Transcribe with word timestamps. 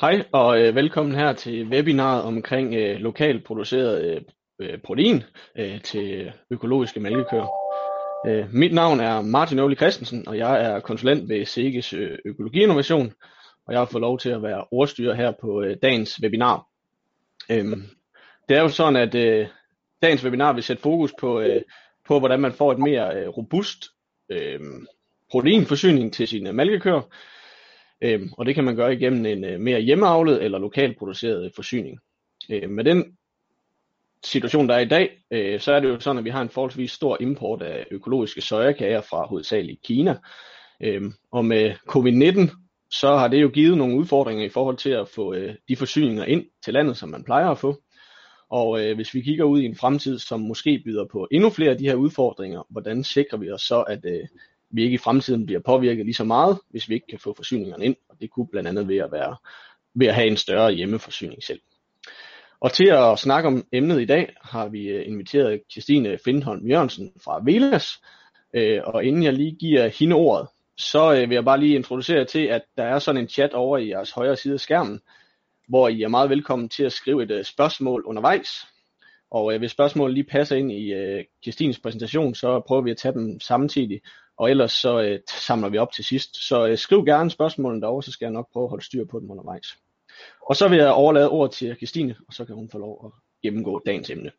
Hej 0.00 0.24
og 0.32 0.60
øh, 0.60 0.74
velkommen 0.74 1.14
her 1.14 1.32
til 1.32 1.68
webinaret 1.68 2.22
omkring 2.22 2.74
øh, 2.74 2.96
lokalt 3.00 3.44
produceret 3.44 4.04
øh, 4.04 4.20
øh 4.60 4.78
protein 4.78 5.22
øh, 5.58 5.80
til 5.80 6.32
økologiske 6.50 7.00
mælkekøer. 7.00 7.46
Øh, 8.26 8.54
mit 8.54 8.74
navn 8.74 9.00
er 9.00 9.20
Martin 9.20 9.58
Øvli 9.58 9.74
Christensen, 9.74 10.28
og 10.28 10.38
jeg 10.38 10.64
er 10.64 10.80
konsulent 10.80 11.28
ved 11.28 11.44
SEGES 11.44 11.92
øh, 11.92 12.18
Økologi 12.24 12.62
Innovation, 12.62 13.12
og 13.66 13.72
jeg 13.72 13.80
har 13.80 13.86
fået 13.86 14.00
lov 14.00 14.18
til 14.18 14.30
at 14.30 14.42
være 14.42 14.64
ordstyrer 14.70 15.14
her 15.14 15.32
på 15.40 15.62
øh, 15.62 15.76
dagens 15.82 16.20
webinar. 16.22 16.66
Øh, 17.50 17.64
det 18.48 18.56
er 18.56 18.60
jo 18.60 18.68
sådan, 18.68 18.96
at 18.96 19.14
øh, 19.14 19.46
dagens 20.02 20.24
webinar 20.24 20.52
vil 20.52 20.62
sætte 20.62 20.82
fokus 20.82 21.12
på, 21.20 21.40
øh, 21.40 21.62
på 22.08 22.18
hvordan 22.18 22.40
man 22.40 22.52
får 22.52 22.72
et 22.72 22.78
mere 22.78 23.16
øh, 23.16 23.28
robust 23.28 23.84
øh, 24.28 24.60
proteinforsyning 25.30 26.12
til 26.12 26.28
sine 26.28 26.52
mælkekøer, 26.52 27.02
Øhm, 28.00 28.28
og 28.32 28.46
det 28.46 28.54
kan 28.54 28.64
man 28.64 28.76
gøre 28.76 28.94
igennem 28.94 29.26
en 29.26 29.44
øh, 29.44 29.60
mere 29.60 29.80
hjemmeavlet 29.80 30.44
eller 30.44 30.58
lokalt 30.58 30.98
produceret 30.98 31.44
øh, 31.44 31.50
forsyning. 31.56 31.98
Øh, 32.50 32.70
med 32.70 32.84
den 32.84 33.16
situation, 34.24 34.68
der 34.68 34.74
er 34.74 34.80
i 34.80 34.88
dag, 34.88 35.10
øh, 35.30 35.60
så 35.60 35.72
er 35.72 35.80
det 35.80 35.88
jo 35.88 36.00
sådan, 36.00 36.18
at 36.18 36.24
vi 36.24 36.30
har 36.30 36.42
en 36.42 36.50
forholdsvis 36.50 36.92
stor 36.92 37.16
import 37.20 37.62
af 37.62 37.86
økologiske 37.90 38.40
søjekager 38.40 39.00
fra 39.00 39.26
hovedsageligt 39.26 39.82
Kina. 39.82 40.16
Øh, 40.82 41.02
og 41.32 41.44
med 41.44 41.74
covid-19, 41.88 42.56
så 42.90 43.16
har 43.16 43.28
det 43.28 43.42
jo 43.42 43.48
givet 43.48 43.78
nogle 43.78 43.96
udfordringer 43.96 44.44
i 44.44 44.48
forhold 44.48 44.76
til 44.76 44.90
at 44.90 45.08
få 45.08 45.34
øh, 45.34 45.54
de 45.68 45.76
forsyninger 45.76 46.24
ind 46.24 46.44
til 46.64 46.74
landet, 46.74 46.96
som 46.96 47.08
man 47.08 47.24
plejer 47.24 47.48
at 47.50 47.58
få. 47.58 47.82
Og 48.50 48.80
øh, 48.80 48.94
hvis 48.94 49.14
vi 49.14 49.20
kigger 49.20 49.44
ud 49.44 49.60
i 49.60 49.64
en 49.64 49.76
fremtid, 49.76 50.18
som 50.18 50.40
måske 50.40 50.82
byder 50.84 51.04
på 51.12 51.28
endnu 51.30 51.50
flere 51.50 51.70
af 51.70 51.78
de 51.78 51.88
her 51.88 51.94
udfordringer, 51.94 52.62
hvordan 52.70 53.04
sikrer 53.04 53.38
vi 53.38 53.50
os 53.50 53.62
så, 53.62 53.80
at 53.82 54.04
øh, 54.04 54.26
vi 54.70 54.82
ikke 54.82 54.94
i 54.94 54.98
fremtiden 54.98 55.46
bliver 55.46 55.60
påvirket 55.60 56.04
lige 56.04 56.14
så 56.14 56.24
meget, 56.24 56.58
hvis 56.70 56.88
vi 56.88 56.94
ikke 56.94 57.06
kan 57.06 57.18
få 57.18 57.34
forsyningerne 57.34 57.84
ind, 57.84 57.96
og 58.08 58.16
det 58.20 58.30
kunne 58.30 58.46
blandt 58.46 58.68
andet 58.68 58.88
ved 58.88 58.96
at, 58.96 59.12
være, 59.12 59.36
ved 59.94 60.06
at 60.06 60.14
have 60.14 60.26
en 60.26 60.36
større 60.36 60.72
hjemmeforsyning 60.72 61.42
selv. 61.42 61.60
Og 62.60 62.72
til 62.72 62.86
at 62.86 63.18
snakke 63.18 63.46
om 63.46 63.66
emnet 63.72 64.00
i 64.00 64.04
dag, 64.04 64.34
har 64.42 64.68
vi 64.68 64.88
øh, 64.88 65.08
inviteret 65.08 65.60
Christine 65.72 66.18
Findholm 66.24 66.66
Jørgensen 66.66 67.12
fra 67.24 67.40
Velas, 67.44 67.88
øh, 68.54 68.80
og 68.84 69.04
inden 69.04 69.22
jeg 69.22 69.32
lige 69.32 69.56
giver 69.60 69.88
hende 69.88 70.16
ordet, 70.16 70.48
så 70.76 71.12
øh, 71.12 71.28
vil 71.28 71.34
jeg 71.34 71.44
bare 71.44 71.60
lige 71.60 71.76
introducere 71.76 72.24
til, 72.24 72.46
at 72.46 72.62
der 72.76 72.84
er 72.84 72.98
sådan 72.98 73.20
en 73.20 73.28
chat 73.28 73.54
over 73.54 73.78
i 73.78 73.88
jeres 73.88 74.10
højre 74.10 74.36
side 74.36 74.54
af 74.54 74.60
skærmen, 74.60 75.00
hvor 75.68 75.88
I 75.88 76.02
er 76.02 76.08
meget 76.08 76.30
velkommen 76.30 76.68
til 76.68 76.84
at 76.84 76.92
skrive 76.92 77.38
et 77.38 77.46
spørgsmål 77.46 78.02
undervejs. 78.04 78.48
Og 79.30 79.58
hvis 79.58 79.70
spørgsmålet 79.70 80.14
lige 80.14 80.24
passer 80.24 80.56
ind 80.56 80.72
i 80.72 80.94
Christines 81.42 81.78
præsentation, 81.78 82.34
så 82.34 82.60
prøver 82.66 82.82
vi 82.82 82.90
at 82.90 82.96
tage 82.96 83.14
dem 83.14 83.40
samtidig, 83.40 84.00
og 84.36 84.50
ellers 84.50 84.72
så 84.72 85.02
øh, 85.02 85.18
samler 85.46 85.68
vi 85.68 85.78
op 85.78 85.92
til 85.92 86.04
sidst. 86.04 86.46
Så 86.48 86.66
øh, 86.66 86.78
skriv 86.78 87.04
gerne 87.04 87.30
spørgsmålene 87.30 87.82
derovre, 87.82 88.02
så 88.02 88.12
skal 88.12 88.26
jeg 88.26 88.32
nok 88.32 88.52
prøve 88.52 88.64
at 88.64 88.70
holde 88.70 88.84
styr 88.84 89.04
på 89.04 89.20
dem 89.20 89.30
undervejs. 89.30 89.78
Og 90.40 90.56
så 90.56 90.68
vil 90.68 90.78
jeg 90.78 90.92
overlade 90.92 91.30
ordet 91.30 91.54
til 91.54 91.76
Christine, 91.76 92.14
og 92.28 92.34
så 92.34 92.44
kan 92.44 92.54
hun 92.54 92.70
få 92.70 92.78
lov 92.78 93.02
at 93.04 93.10
gennemgå 93.42 93.82
dagens 93.86 94.10
emne. 94.10 94.30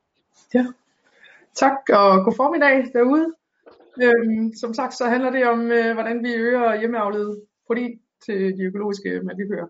Ja, 0.54 0.66
tak 1.56 1.78
og 1.90 2.24
god 2.26 2.34
formiddag 2.36 2.84
derude. 2.94 3.34
Øhm, 4.04 4.54
som 4.54 4.74
sagt 4.74 4.94
så 4.94 5.06
handler 5.06 5.32
det 5.32 5.48
om, 5.48 5.72
øh, 5.72 5.94
hvordan 5.94 6.24
vi 6.24 6.34
øger 6.34 6.80
hjemmeavlet 6.80 7.42
protein 7.68 8.00
til 8.26 8.58
de 8.58 8.64
økologiske 8.64 9.22
malkekøer. 9.24 9.68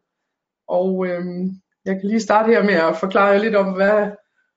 Og 0.68 1.08
øhm, 1.08 1.50
jeg 1.86 1.96
kan 2.00 2.10
lige 2.10 2.20
starte 2.20 2.54
her 2.54 2.64
med 2.64 2.74
at 2.74 2.98
forklare 3.00 3.40
lidt 3.40 3.56
om, 3.56 3.74
hvad, 3.74 4.12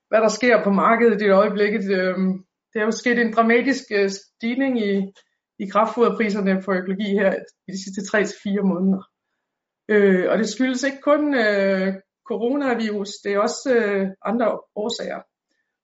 hvad 0.08 0.20
der 0.20 0.28
sker 0.28 0.64
på 0.64 0.70
markedet 0.70 1.22
i 1.22 1.28
øjeblikket. 1.28 1.90
Øhm, 1.90 2.44
det 2.72 2.80
er 2.80 2.84
jo 2.84 2.90
sket 2.90 3.18
en 3.18 3.32
dramatisk 3.32 3.84
øh, 3.90 4.10
stigning 4.10 4.80
i, 4.80 5.12
i 5.62 5.66
kraftfoderpriserne 5.66 6.62
for 6.62 6.72
økologi 6.72 7.08
her 7.20 7.34
i 7.68 7.72
de 7.72 7.82
sidste 7.84 8.00
3-4 8.16 8.62
måneder. 8.62 9.02
Øh, 9.88 10.30
og 10.30 10.38
det 10.38 10.48
skyldes 10.48 10.82
ikke 10.82 11.00
kun 11.02 11.34
øh, 11.34 11.94
coronavirus, 12.28 13.12
det 13.24 13.32
er 13.32 13.38
også 13.38 13.74
øh, 13.74 14.08
andre 14.24 14.60
årsager. 14.74 15.20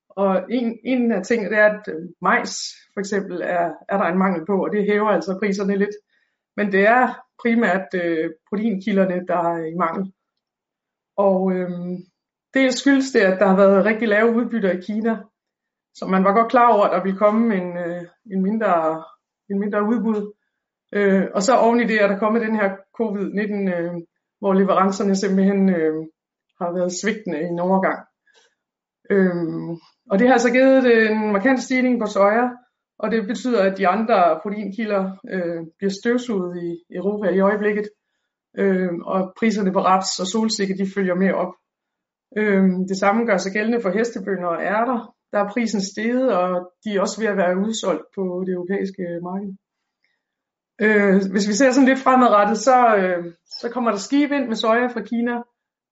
Og 0.08 0.30
en, 0.50 0.78
en 0.84 1.12
af 1.12 1.22
tingene 1.24 1.50
det 1.50 1.58
er, 1.58 1.66
at 1.66 1.88
øh, 1.88 2.08
majs 2.22 2.54
for 2.94 3.00
eksempel 3.00 3.40
er, 3.40 3.66
er 3.88 3.96
der 3.98 4.04
en 4.04 4.18
mangel 4.18 4.46
på, 4.46 4.64
og 4.64 4.72
det 4.72 4.84
hæver 4.90 5.08
altså 5.08 5.38
priserne 5.42 5.76
lidt. 5.76 5.96
Men 6.56 6.72
det 6.72 6.86
er 6.86 7.04
primært 7.42 7.88
øh, 7.94 8.30
proteinkilderne, 8.48 9.26
der 9.26 9.40
er 9.52 9.64
i 9.72 9.74
mangel. 9.74 10.12
Og 11.16 11.52
øh, 11.52 11.70
det 12.54 12.74
skyldes 12.74 13.10
det, 13.12 13.20
at 13.20 13.40
der 13.40 13.46
har 13.46 13.56
været 13.56 13.84
rigtig 13.84 14.08
lave 14.08 14.34
udbytter 14.36 14.70
i 14.70 14.80
Kina. 14.80 15.16
Så 15.94 16.06
man 16.06 16.24
var 16.24 16.32
godt 16.32 16.50
klar 16.50 16.68
over, 16.74 16.84
at 16.84 16.92
der 16.92 17.02
ville 17.02 17.18
komme 17.18 17.56
en, 17.56 17.76
øh, 17.76 18.02
en 18.32 18.42
mindre 18.42 19.04
en 19.50 19.60
mindre 19.60 19.82
udbud. 19.82 20.32
Øh, 20.94 21.24
og 21.34 21.42
så 21.42 21.56
oven 21.56 21.80
i 21.80 21.86
det 21.86 22.02
er 22.02 22.08
der 22.08 22.18
kommet 22.18 22.42
den 22.42 22.56
her 22.56 22.68
covid-19, 22.98 23.74
øh, 23.76 23.94
hvor 24.38 24.52
leverancerne 24.54 25.16
simpelthen 25.16 25.68
øh, 25.68 25.94
har 26.60 26.72
været 26.76 26.92
svigtende 27.00 27.40
i 27.40 27.44
en 27.44 27.60
overgang. 27.60 27.98
Øh, 29.10 29.76
og 30.10 30.18
det 30.18 30.28
har 30.28 30.38
så 30.38 30.50
givet 30.52 31.10
en 31.10 31.32
markant 31.32 31.62
stigning 31.62 32.00
på 32.00 32.06
soja, 32.06 32.48
og 32.98 33.10
det 33.10 33.26
betyder, 33.26 33.62
at 33.62 33.78
de 33.78 33.88
andre 33.88 34.40
proteinkilder 34.42 35.02
øh, 35.30 35.60
bliver 35.78 35.94
støvsuget 36.00 36.62
i 36.62 36.94
Europa 36.96 37.28
i 37.28 37.40
øjeblikket, 37.40 37.88
øh, 38.58 38.92
og 39.04 39.32
priserne 39.38 39.72
på 39.72 39.80
raps 39.80 40.20
og 40.20 40.26
solsikke 40.26 40.78
de 40.78 40.86
følger 40.94 41.14
med 41.14 41.32
op. 41.32 41.52
Øh, 42.38 42.64
det 42.88 42.96
samme 42.98 43.26
gør 43.26 43.36
sig 43.36 43.52
gældende 43.52 43.82
for 43.82 43.90
hestebønder 43.90 44.48
og 44.48 44.62
ærter, 44.62 45.15
der 45.36 45.44
er 45.44 45.52
prisen 45.52 45.82
steget, 45.82 46.26
og 46.40 46.72
de 46.84 46.88
er 46.94 47.00
også 47.00 47.20
ved 47.20 47.28
at 47.28 47.36
være 47.36 47.58
udsolgt 47.66 48.06
på 48.14 48.44
det 48.46 48.52
europæiske 48.52 49.04
marked. 49.28 49.52
Øh, 50.84 51.16
hvis 51.32 51.48
vi 51.48 51.52
ser 51.52 51.70
sådan 51.72 51.88
lidt 51.88 52.04
fremadrettet, 52.06 52.58
så, 52.58 52.96
øh, 52.96 53.34
så 53.60 53.66
kommer 53.72 53.90
der 53.90 53.98
skib 53.98 54.30
ind 54.32 54.46
med 54.48 54.56
soja 54.56 54.86
fra 54.86 55.02
Kina, 55.10 55.36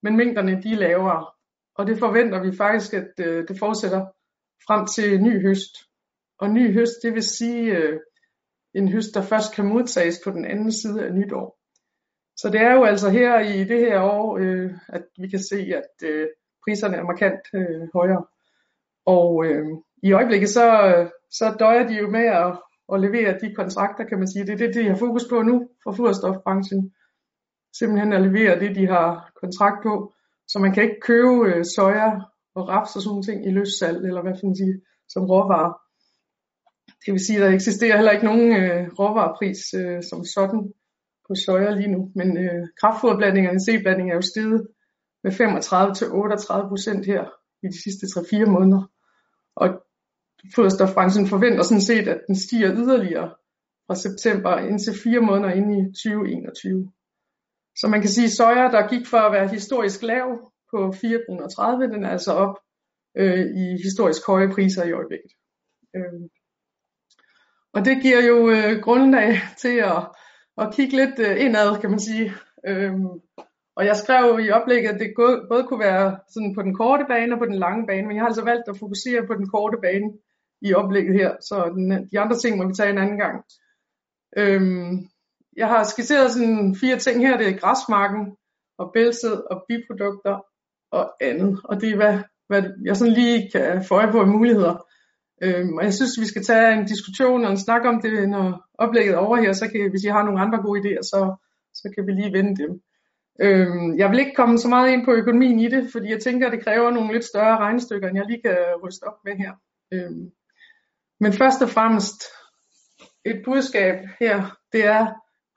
men 0.03 0.17
mængderne 0.17 0.61
de 0.63 0.71
er 0.73 0.81
lavere. 0.85 1.25
Og 1.75 1.87
det 1.87 1.99
forventer 1.99 2.39
vi 2.43 2.57
faktisk, 2.57 2.93
at 2.93 3.11
øh, 3.19 3.47
det 3.47 3.59
fortsætter 3.59 4.01
frem 4.67 4.85
til 4.95 5.21
ny 5.21 5.47
høst. 5.47 5.73
Og 6.39 6.49
ny 6.49 6.73
høst, 6.73 6.95
det 7.03 7.13
vil 7.13 7.23
sige 7.23 7.77
øh, 7.77 7.99
en 8.73 8.91
høst, 8.93 9.13
der 9.13 9.21
først 9.21 9.55
kan 9.55 9.65
modtages 9.65 10.17
på 10.23 10.31
den 10.31 10.45
anden 10.45 10.71
side 10.71 11.05
af 11.05 11.13
nytår. 11.13 11.47
Så 12.37 12.49
det 12.49 12.61
er 12.61 12.73
jo 12.73 12.83
altså 12.83 13.09
her 13.09 13.39
i 13.39 13.63
det 13.63 13.79
her 13.79 14.01
år, 14.01 14.37
øh, 14.37 14.71
at 14.87 15.03
vi 15.17 15.27
kan 15.27 15.39
se, 15.39 15.59
at 15.81 16.07
øh, 16.09 16.27
priserne 16.63 16.97
er 16.97 17.03
markant 17.03 17.41
øh, 17.53 17.87
højere. 17.93 18.25
Og 19.05 19.45
øh, 19.45 19.65
i 20.03 20.11
øjeblikket 20.13 20.49
så, 20.49 20.67
så 21.31 21.55
døjer 21.59 21.87
de 21.87 21.93
jo 21.93 22.09
med 22.09 22.25
at, 22.25 22.59
at 22.93 23.01
levere 23.01 23.39
de 23.41 23.55
kontrakter, 23.55 24.03
kan 24.03 24.19
man 24.19 24.27
sige. 24.27 24.45
Det 24.45 24.53
er 24.53 24.57
det, 24.57 24.75
de 24.75 24.89
har 24.89 24.95
fokus 24.95 25.25
på 25.29 25.41
nu 25.41 25.69
for 25.83 25.91
foderstofbranchen. 25.91 26.93
Simpelthen 27.79 28.13
at 28.13 28.21
levere 28.21 28.59
det, 28.59 28.75
de 28.75 28.87
har 28.87 29.31
kontrakt 29.41 29.83
på. 29.83 30.13
Så 30.47 30.59
man 30.59 30.73
kan 30.73 30.83
ikke 30.83 30.99
købe 31.01 31.35
øh, 31.45 31.65
soja 31.75 32.11
og 32.55 32.67
raps 32.67 32.95
og 32.95 33.01
sådan 33.01 33.23
ting 33.23 33.47
i 33.47 33.51
løssalg, 33.51 33.97
eller 33.97 34.21
hvad 34.21 34.33
kan 34.33 34.47
man 34.49 34.55
sige, 34.55 34.81
som 35.09 35.25
råvarer. 35.25 35.73
Det 37.05 37.11
vil 37.13 37.25
sige, 37.25 37.37
at 37.37 37.41
der 37.41 37.55
eksisterer 37.55 37.95
heller 37.95 38.11
ikke 38.11 38.25
nogen 38.25 38.51
øh, 38.61 38.87
råvarepris 38.99 39.73
øh, 39.73 40.03
som 40.09 40.25
sådan 40.35 40.73
på 41.27 41.35
soja 41.45 41.69
lige 41.69 41.91
nu. 41.95 42.11
Men 42.15 42.37
øh, 42.37 42.67
kraftfoderblandingerne, 42.79 43.59
C-blanding 43.59 44.11
er 44.11 44.15
jo 44.15 44.21
steget 44.21 44.67
med 45.23 45.31
35-38 45.31 46.67
procent 46.67 47.05
her 47.05 47.23
i 47.63 47.67
de 47.67 47.83
sidste 47.83 48.05
3-4 48.05 48.45
måneder. 48.45 48.83
Og 49.55 49.67
foderstofbranchen 50.55 51.27
forventer 51.27 51.63
sådan 51.63 51.81
set, 51.81 52.07
at 52.07 52.21
den 52.27 52.35
stiger 52.35 52.75
yderligere 52.75 53.29
fra 53.87 53.95
september 53.95 54.57
indtil 54.57 54.93
fire 55.03 55.19
måneder 55.19 55.53
ind 55.53 55.69
i 55.79 55.81
2021. 55.85 56.91
Så 57.79 57.87
man 57.87 58.01
kan 58.01 58.09
sige, 58.09 58.25
at 58.25 58.31
soja, 58.31 58.65
der 58.75 58.87
gik 58.87 59.07
for 59.07 59.17
at 59.17 59.31
være 59.31 59.47
historisk 59.47 60.01
lav 60.01 60.51
på 60.71 60.77
4,30 60.89 61.93
den 61.93 62.03
er 62.05 62.09
altså 62.09 62.31
op 62.31 62.55
øh, 63.17 63.45
i 63.63 63.65
historisk 63.83 64.27
høje 64.27 64.49
priser 64.55 64.83
i 64.83 64.91
øjeblikket. 64.91 65.31
Øh. 65.95 66.21
Og 67.73 67.85
det 67.85 68.01
giver 68.01 68.21
jo 68.31 68.49
øh, 68.49 68.81
grundlag 68.81 69.29
til 69.57 69.77
at, 69.77 70.01
at 70.57 70.73
kigge 70.73 70.95
lidt 70.95 71.19
øh, 71.19 71.45
indad, 71.45 71.81
kan 71.81 71.89
man 71.89 71.99
sige. 71.99 72.33
Øh, 72.67 72.93
og 73.75 73.85
jeg 73.85 73.95
skrev 73.97 74.39
i 74.39 74.49
oplægget, 74.49 74.89
at 74.89 74.99
det 74.99 75.13
både 75.49 75.63
kunne 75.67 75.79
være 75.79 76.19
sådan 76.29 76.55
på 76.55 76.61
den 76.61 76.73
korte 76.73 77.05
bane 77.09 77.33
og 77.33 77.39
på 77.39 77.45
den 77.45 77.55
lange 77.55 77.87
bane, 77.87 78.07
men 78.07 78.15
jeg 78.15 78.21
har 78.21 78.27
altså 78.27 78.43
valgt 78.43 78.67
at 78.67 78.79
fokusere 78.79 79.27
på 79.27 79.33
den 79.33 79.47
korte 79.49 79.77
bane 79.81 80.13
i 80.61 80.73
oplægget 80.73 81.13
her, 81.13 81.35
så 81.41 81.71
den, 81.75 82.09
de 82.11 82.19
andre 82.19 82.37
ting 82.37 82.57
må 82.57 82.67
vi 82.67 82.73
tage 82.73 82.89
en 82.89 82.97
anden 82.97 83.17
gang. 83.17 83.43
Øhm, 84.37 85.07
jeg 85.57 85.67
har 85.67 85.83
skitseret 85.83 86.31
sådan 86.31 86.75
fire 86.81 86.97
ting 86.97 87.27
her, 87.27 87.37
det 87.37 87.47
er 87.47 87.59
græsmarken 87.59 88.35
og 88.77 88.91
bælsed 88.93 89.37
og 89.51 89.65
biprodukter 89.67 90.45
og 90.91 91.13
andet, 91.21 91.59
og 91.63 91.81
det 91.81 91.89
er 91.89 91.95
hvad, 91.95 92.19
hvad 92.47 92.63
jeg 92.85 92.97
sådan 92.97 93.13
lige 93.13 93.51
kan 93.51 93.83
få 93.87 93.95
øje 93.95 94.11
på 94.11 94.19
af 94.19 94.27
muligheder. 94.27 94.85
Øhm, 95.43 95.73
og 95.77 95.83
jeg 95.83 95.93
synes, 95.93 96.19
vi 96.19 96.25
skal 96.25 96.43
tage 96.43 96.73
en 96.73 96.85
diskussion 96.85 97.45
og 97.45 97.51
en 97.51 97.57
snak 97.57 97.85
om 97.85 98.01
det, 98.01 98.29
når 98.29 98.65
oplægget 98.73 99.13
er 99.13 99.17
over 99.17 99.37
her, 99.37 99.53
så 99.53 99.67
kan, 99.71 99.89
hvis 99.89 100.03
I 100.03 100.07
har 100.07 100.23
nogle 100.23 100.41
andre 100.41 100.61
gode 100.61 100.81
idéer, 100.81 101.01
så, 101.01 101.35
så 101.73 101.91
kan 101.95 102.07
vi 102.07 102.11
lige 102.11 102.33
vende 102.33 102.55
dem. 102.63 102.81
Øhm, 103.41 103.97
jeg 103.97 104.11
vil 104.11 104.19
ikke 104.19 104.35
komme 104.35 104.57
så 104.57 104.67
meget 104.67 104.93
ind 104.93 105.05
på 105.05 105.11
økonomien 105.11 105.59
i 105.59 105.67
det, 105.67 105.91
fordi 105.91 106.09
jeg 106.09 106.21
tænker, 106.21 106.47
at 106.47 106.53
det 106.53 106.63
kræver 106.63 106.91
nogle 106.91 107.13
lidt 107.13 107.25
større 107.25 107.57
regnestykker, 107.57 108.07
end 108.07 108.17
jeg 108.17 108.25
lige 108.27 108.41
kan 108.41 108.57
ryste 108.83 109.03
op 109.03 109.17
med 109.25 109.35
her. 109.35 109.53
Øhm, 109.93 110.31
men 111.19 111.33
først 111.33 111.61
og 111.61 111.69
fremmest, 111.69 112.23
et 113.25 113.41
budskab 113.45 113.95
her, 114.19 114.57
det 114.71 114.85
er 114.85 115.05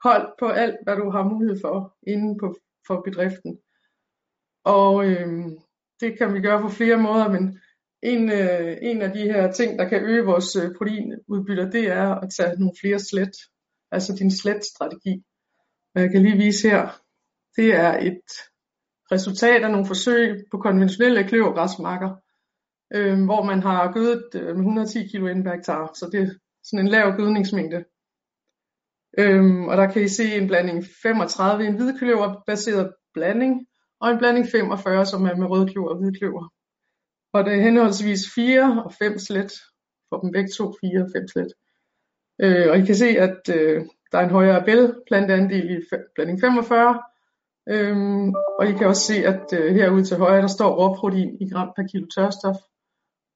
hold 0.03 0.27
på 0.39 0.47
alt, 0.47 0.77
hvad 0.83 0.95
du 0.95 1.09
har 1.09 1.23
mulighed 1.23 1.61
for 1.61 1.95
inden 2.07 2.39
på, 2.39 2.55
for 2.87 3.01
bedriften. 3.01 3.59
Og 4.63 5.05
øhm, 5.05 5.59
det 5.99 6.17
kan 6.17 6.33
vi 6.33 6.41
gøre 6.41 6.61
på 6.61 6.69
flere 6.69 6.97
måder, 6.97 7.27
men 7.29 7.59
en, 8.03 8.31
øh, 8.31 8.77
en 8.81 9.01
af 9.01 9.11
de 9.11 9.23
her 9.23 9.51
ting, 9.51 9.79
der 9.79 9.89
kan 9.89 10.03
øge 10.03 10.25
vores 10.25 10.55
øh, 10.55 10.75
proteinudbytter, 10.77 11.69
det 11.69 11.87
er 11.87 12.15
at 12.15 12.29
tage 12.37 12.59
nogle 12.59 12.73
flere 12.81 12.99
slet, 12.99 13.35
altså 13.91 14.15
din 14.19 14.31
slet-strategi. 14.31 15.23
Og 15.95 16.01
jeg 16.01 16.09
kan 16.11 16.21
lige 16.21 16.37
vise 16.37 16.69
her, 16.69 17.01
det 17.59 17.75
er 17.75 17.93
et 18.09 18.27
resultat 19.11 19.63
af 19.63 19.71
nogle 19.71 19.87
forsøg 19.87 20.43
på 20.51 20.57
konventionelle 20.57 21.27
kløvergræsmarker, 21.27 22.11
øh, 22.95 23.23
hvor 23.23 23.43
man 23.43 23.61
har 23.61 23.91
gødet 23.91 24.29
øh, 24.35 24.55
med 24.55 24.65
110 24.65 25.07
kg 25.07 25.15
inden 25.15 25.43
per 25.43 25.55
hektar, 25.55 25.91
så 25.93 26.09
det 26.11 26.21
er 26.21 26.29
sådan 26.63 26.85
en 26.85 26.91
lav 26.91 27.15
gødningsmængde. 27.17 27.85
Øhm, 29.17 29.67
og 29.67 29.77
der 29.77 29.91
kan 29.91 30.03
I 30.03 30.07
se 30.07 30.35
en 30.35 30.47
blanding 30.47 30.85
35, 31.03 31.65
en 31.65 31.75
hvidkløverbaseret 31.75 32.93
blanding, 33.13 33.67
og 33.99 34.11
en 34.11 34.17
blanding 34.17 34.47
45, 34.51 35.05
som 35.05 35.25
er 35.25 35.35
med 35.35 35.47
rødkløver 35.47 35.89
og 35.89 35.97
hvidkløver. 35.97 36.53
Og 37.33 37.45
det 37.45 37.53
er 37.53 37.61
henholdsvis 37.61 38.21
4 38.35 38.83
og 38.85 38.93
5 38.93 39.19
slet, 39.19 39.51
for 40.09 40.19
dem 40.19 40.31
begge 40.31 40.49
to 40.57 40.73
4 40.81 41.03
og 41.03 41.09
5 41.15 41.27
slet. 41.27 41.53
Øh, 42.41 42.69
og 42.71 42.77
I 42.77 42.85
kan 42.85 42.95
se, 42.95 43.07
at 43.07 43.41
øh, 43.55 43.85
der 44.11 44.17
er 44.17 44.23
en 44.23 44.37
højere 44.39 44.65
bæl 44.65 44.93
planteandel 45.07 45.71
i 45.71 45.77
blanding 46.15 46.39
45, 46.41 47.01
øhm, 47.69 48.33
og 48.59 48.69
I 48.69 48.71
kan 48.71 48.87
også 48.87 49.05
se, 49.13 49.15
at 49.25 49.45
øh, 49.53 49.75
herude 49.75 50.03
til 50.03 50.17
højre, 50.17 50.41
der 50.41 50.47
står 50.47 50.75
råprotein 50.75 51.37
i 51.41 51.49
gram 51.49 51.71
per 51.75 51.87
kilo 51.91 52.07
tørstof, 52.15 52.55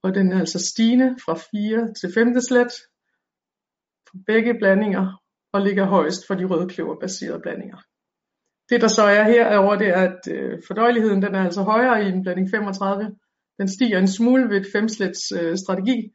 og 0.04 0.16
den 0.16 0.32
er 0.32 0.40
altså 0.40 0.60
stigende 0.60 1.16
fra 1.26 1.34
4 1.34 1.94
til 1.94 2.14
5 2.14 2.42
slet 2.42 2.74
for 4.08 4.18
begge 4.28 4.54
blandinger, 4.60 5.24
og 5.54 5.62
ligger 5.62 5.86
højst 5.86 6.28
for 6.28 6.36
de 6.36 6.46
rødkløverbaserede 6.46 7.40
blandinger. 7.40 7.78
Det 8.70 8.82
der 8.82 8.88
så 8.88 9.04
er 9.04 9.24
her 9.24 9.58
over, 9.58 9.76
det 9.76 9.88
er, 9.88 10.02
at 10.02 10.20
øh, 10.32 10.62
fordøjeligheden 10.68 11.22
den 11.22 11.36
er 11.36 11.44
altså 11.44 11.62
højere 11.62 12.04
i 12.04 12.08
en 12.08 12.24
blanding 12.24 12.50
35. 12.50 13.16
Den 13.60 13.68
stiger 13.68 14.00
en 14.00 14.08
smule 14.08 14.50
ved 14.50 14.58
et 14.62 14.68
femslets 14.74 15.32
øh, 15.32 15.58
strategi, 15.58 16.14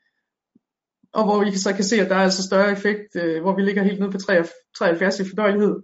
og 1.12 1.24
hvor 1.24 1.44
vi 1.44 1.56
så 1.56 1.74
kan 1.74 1.84
se, 1.84 2.00
at 2.00 2.10
der 2.10 2.16
er 2.16 2.22
altså 2.28 2.42
større 2.42 2.72
effekt, 2.72 3.16
øh, 3.16 3.42
hvor 3.42 3.56
vi 3.56 3.62
ligger 3.62 3.82
helt 3.82 4.00
ned 4.00 4.10
på 4.10 4.18
73 4.18 5.20
i 5.20 5.28
fordøjelighed 5.28 5.76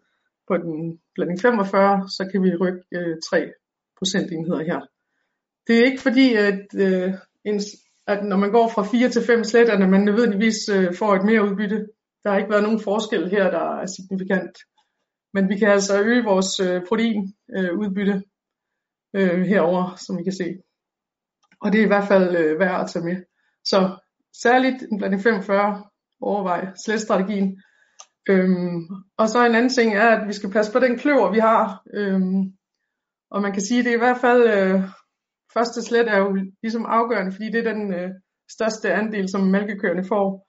på 0.49 0.57
den 0.57 0.99
blanding 1.15 1.41
45, 1.41 2.09
så 2.09 2.29
kan 2.31 2.43
vi 2.43 2.57
rykke 2.57 2.83
øh, 2.95 3.17
3 3.31 3.53
procentenheder 3.99 4.63
her. 4.65 4.81
Det 5.67 5.79
er 5.79 5.85
ikke 5.85 6.03
fordi, 6.03 6.35
at, 6.35 6.63
øh, 6.77 7.15
en, 7.45 7.61
at 8.07 8.25
når 8.25 8.37
man 8.37 8.53
går 8.53 8.69
fra 8.69 8.83
4 8.83 9.09
til 9.09 9.23
5 9.23 9.45
slet, 9.45 9.69
at 9.69 9.91
man 9.91 10.05
nødvendigvis 10.05 10.69
øh, 10.69 10.95
får 10.95 11.15
et 11.15 11.25
mere 11.25 11.45
udbytte. 11.45 11.87
Der 12.23 12.31
har 12.31 12.39
ikke 12.39 12.51
været 12.51 12.63
nogen 12.63 12.81
forskel 12.81 13.31
her, 13.31 13.51
der 13.51 13.81
er 13.81 13.87
signifikant. 13.87 14.57
Men 15.35 15.49
vi 15.49 15.59
kan 15.59 15.69
altså 15.69 16.03
øge 16.03 16.25
vores 16.25 16.61
øh, 16.61 16.83
proteinudbytte 16.89 18.23
øh, 19.15 19.39
øh, 19.39 19.43
herover, 19.47 19.95
som 19.97 20.19
I 20.19 20.23
kan 20.23 20.33
se. 20.33 20.49
Og 21.61 21.73
det 21.73 21.81
er 21.81 21.85
i 21.85 21.93
hvert 21.93 22.09
fald 22.09 22.37
øh, 22.37 22.59
værd 22.61 22.81
at 22.81 22.91
tage 22.91 23.05
med. 23.05 23.17
Så 23.65 23.79
særligt 24.43 24.83
en 24.93 24.99
blanding 24.99 25.23
45 25.23 25.85
overvej 26.21 26.67
slet-strategien. 26.85 27.63
Øhm, 28.29 28.87
og 29.17 29.29
så 29.29 29.47
en 29.47 29.55
anden 29.55 29.71
ting 29.71 29.95
er, 29.95 30.09
at 30.09 30.29
vi 30.29 30.33
skal 30.33 30.51
passe 30.51 30.73
på 30.73 30.79
den 30.79 30.99
kløver, 30.99 31.33
vi 31.33 31.39
har. 31.39 31.83
Øhm, 31.95 32.43
og 33.31 33.43
man 33.43 33.53
kan 33.53 33.63
sige, 33.63 33.79
at 33.79 33.85
det 33.85 33.91
er 33.91 33.97
i 33.97 34.05
hvert 34.07 34.21
fald, 34.21 34.43
øh, 34.43 34.81
første 35.55 35.83
slet 35.83 36.09
er 36.09 36.19
jo 36.19 36.39
ligesom 36.63 36.85
afgørende, 36.87 37.33
fordi 37.33 37.51
det 37.51 37.67
er 37.67 37.73
den 37.73 37.95
øh, 37.95 38.11
største 38.51 38.93
andel, 38.93 39.29
som 39.29 39.41
mælkekøerne 39.41 40.05
får. 40.05 40.49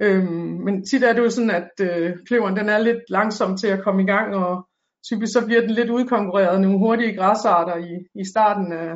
Øhm, 0.00 0.64
men 0.64 0.84
tit 0.84 1.04
er 1.04 1.12
det 1.12 1.22
jo 1.22 1.30
sådan, 1.30 1.50
at 1.50 1.70
øh, 1.80 2.16
kløveren 2.26 2.56
den 2.56 2.68
er 2.68 2.78
lidt 2.78 3.02
langsom 3.08 3.56
til 3.56 3.66
at 3.66 3.84
komme 3.84 4.02
i 4.02 4.06
gang, 4.06 4.34
og 4.34 4.68
typisk 5.08 5.32
så 5.32 5.46
bliver 5.46 5.60
den 5.60 5.70
lidt 5.70 5.90
udkonkurreret 5.90 6.54
af 6.54 6.60
nogle 6.60 6.78
hurtige 6.78 7.16
græsarter 7.16 7.76
i, 7.76 8.20
i 8.20 8.24
starten 8.32 8.72
af 8.72 8.94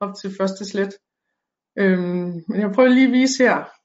op 0.00 0.14
til 0.14 0.30
første 0.40 0.64
slet. 0.64 0.92
Øhm, 1.78 2.32
men 2.48 2.60
jeg 2.60 2.70
prøver 2.74 2.88
lige 2.88 3.06
at 3.06 3.12
vise 3.12 3.44
her. 3.44 3.77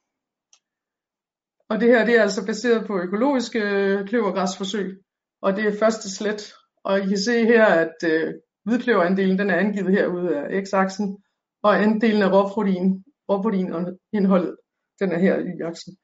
Og 1.73 1.79
det 1.79 1.87
her 1.87 2.05
det 2.05 2.15
er 2.15 2.21
altså 2.21 2.45
baseret 2.45 2.87
på 2.87 2.99
økologiske 2.99 3.59
øh, 3.59 4.07
kløvergræsforsøg, 4.07 4.97
og 5.41 5.55
det 5.55 5.65
er 5.65 5.79
første 5.79 6.15
slet. 6.15 6.53
Og 6.83 6.99
I 6.99 7.07
kan 7.07 7.17
se 7.17 7.45
her, 7.45 7.65
at 7.65 7.95
øh, 8.05 8.33
hvidkløverandelen 8.65 9.39
den 9.39 9.49
er 9.49 9.55
angivet 9.55 9.91
herude 9.91 10.37
af 10.37 10.63
x-aksen, 10.63 11.23
og 11.63 11.81
andelen 11.83 12.21
af 12.21 12.31
råprotein, 12.31 13.03
råproteinindholdet, 13.29 14.57
den 14.99 15.11
er 15.11 15.19
her 15.19 15.37
i 15.37 15.41
y-aksen. 15.41 15.95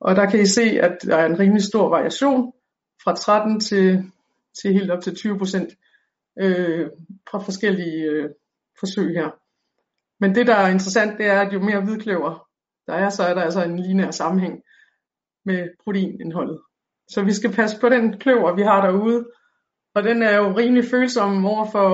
Og 0.00 0.16
der 0.16 0.30
kan 0.30 0.40
I 0.40 0.46
se, 0.46 0.80
at 0.80 0.98
der 1.02 1.16
er 1.16 1.26
en 1.26 1.38
rimelig 1.38 1.62
stor 1.62 1.88
variation 1.88 2.52
fra 3.04 3.14
13 3.14 3.60
til, 3.60 4.12
til 4.62 4.72
helt 4.72 4.90
op 4.90 5.02
til 5.02 5.14
20 5.14 5.38
procent 5.38 5.70
øh, 6.38 6.86
fra 7.30 7.38
forskellige 7.38 8.02
øh, 8.02 8.30
forsøg 8.80 9.14
her. 9.14 9.30
Men 10.20 10.34
det, 10.34 10.46
der 10.46 10.54
er 10.54 10.68
interessant, 10.68 11.18
det 11.18 11.26
er, 11.26 11.40
at 11.40 11.52
jo 11.52 11.60
mere 11.60 11.84
hvidkløver 11.84 12.48
der 12.86 12.94
er, 12.94 13.08
så 13.10 13.22
er 13.22 13.34
der 13.34 13.42
altså 13.42 13.64
en 13.64 13.78
lineær 13.78 14.10
sammenhæng 14.10 14.62
med 15.50 15.60
proteinindholdet. 15.84 16.58
Så 17.12 17.18
vi 17.28 17.32
skal 17.32 17.52
passe 17.58 17.80
på 17.80 17.88
den 17.88 18.04
kløver, 18.22 18.56
vi 18.56 18.62
har 18.70 18.80
derude. 18.86 19.20
Og 19.94 20.00
den 20.08 20.22
er 20.22 20.36
jo 20.36 20.56
rimelig 20.60 20.84
følsom 20.94 21.46
over 21.46 21.66
for, 21.74 21.90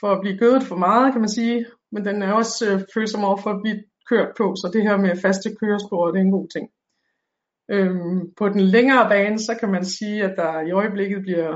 for 0.00 0.08
at 0.12 0.20
blive 0.22 0.38
gødet 0.38 0.62
for 0.62 0.76
meget, 0.76 1.12
kan 1.12 1.20
man 1.20 1.36
sige. 1.38 1.66
Men 1.92 2.04
den 2.04 2.22
er 2.22 2.32
også 2.32 2.56
øh, 2.70 2.80
følsom 2.94 3.24
over 3.24 3.36
for 3.36 3.50
at 3.50 3.60
blive 3.62 3.78
kørt 4.10 4.30
på. 4.38 4.46
Så 4.60 4.70
det 4.74 4.82
her 4.82 4.96
med 4.96 5.20
faste 5.24 5.48
kørespor, 5.60 6.10
det 6.10 6.18
er 6.18 6.24
en 6.24 6.38
god 6.38 6.48
ting. 6.54 6.66
Øhm, 7.74 8.20
på 8.38 8.48
den 8.48 8.60
længere 8.60 9.08
bane, 9.08 9.38
så 9.38 9.52
kan 9.60 9.70
man 9.70 9.84
sige, 9.84 10.24
at 10.24 10.34
der 10.36 10.60
i 10.60 10.70
øjeblikket 10.70 11.20
bliver 11.22 11.52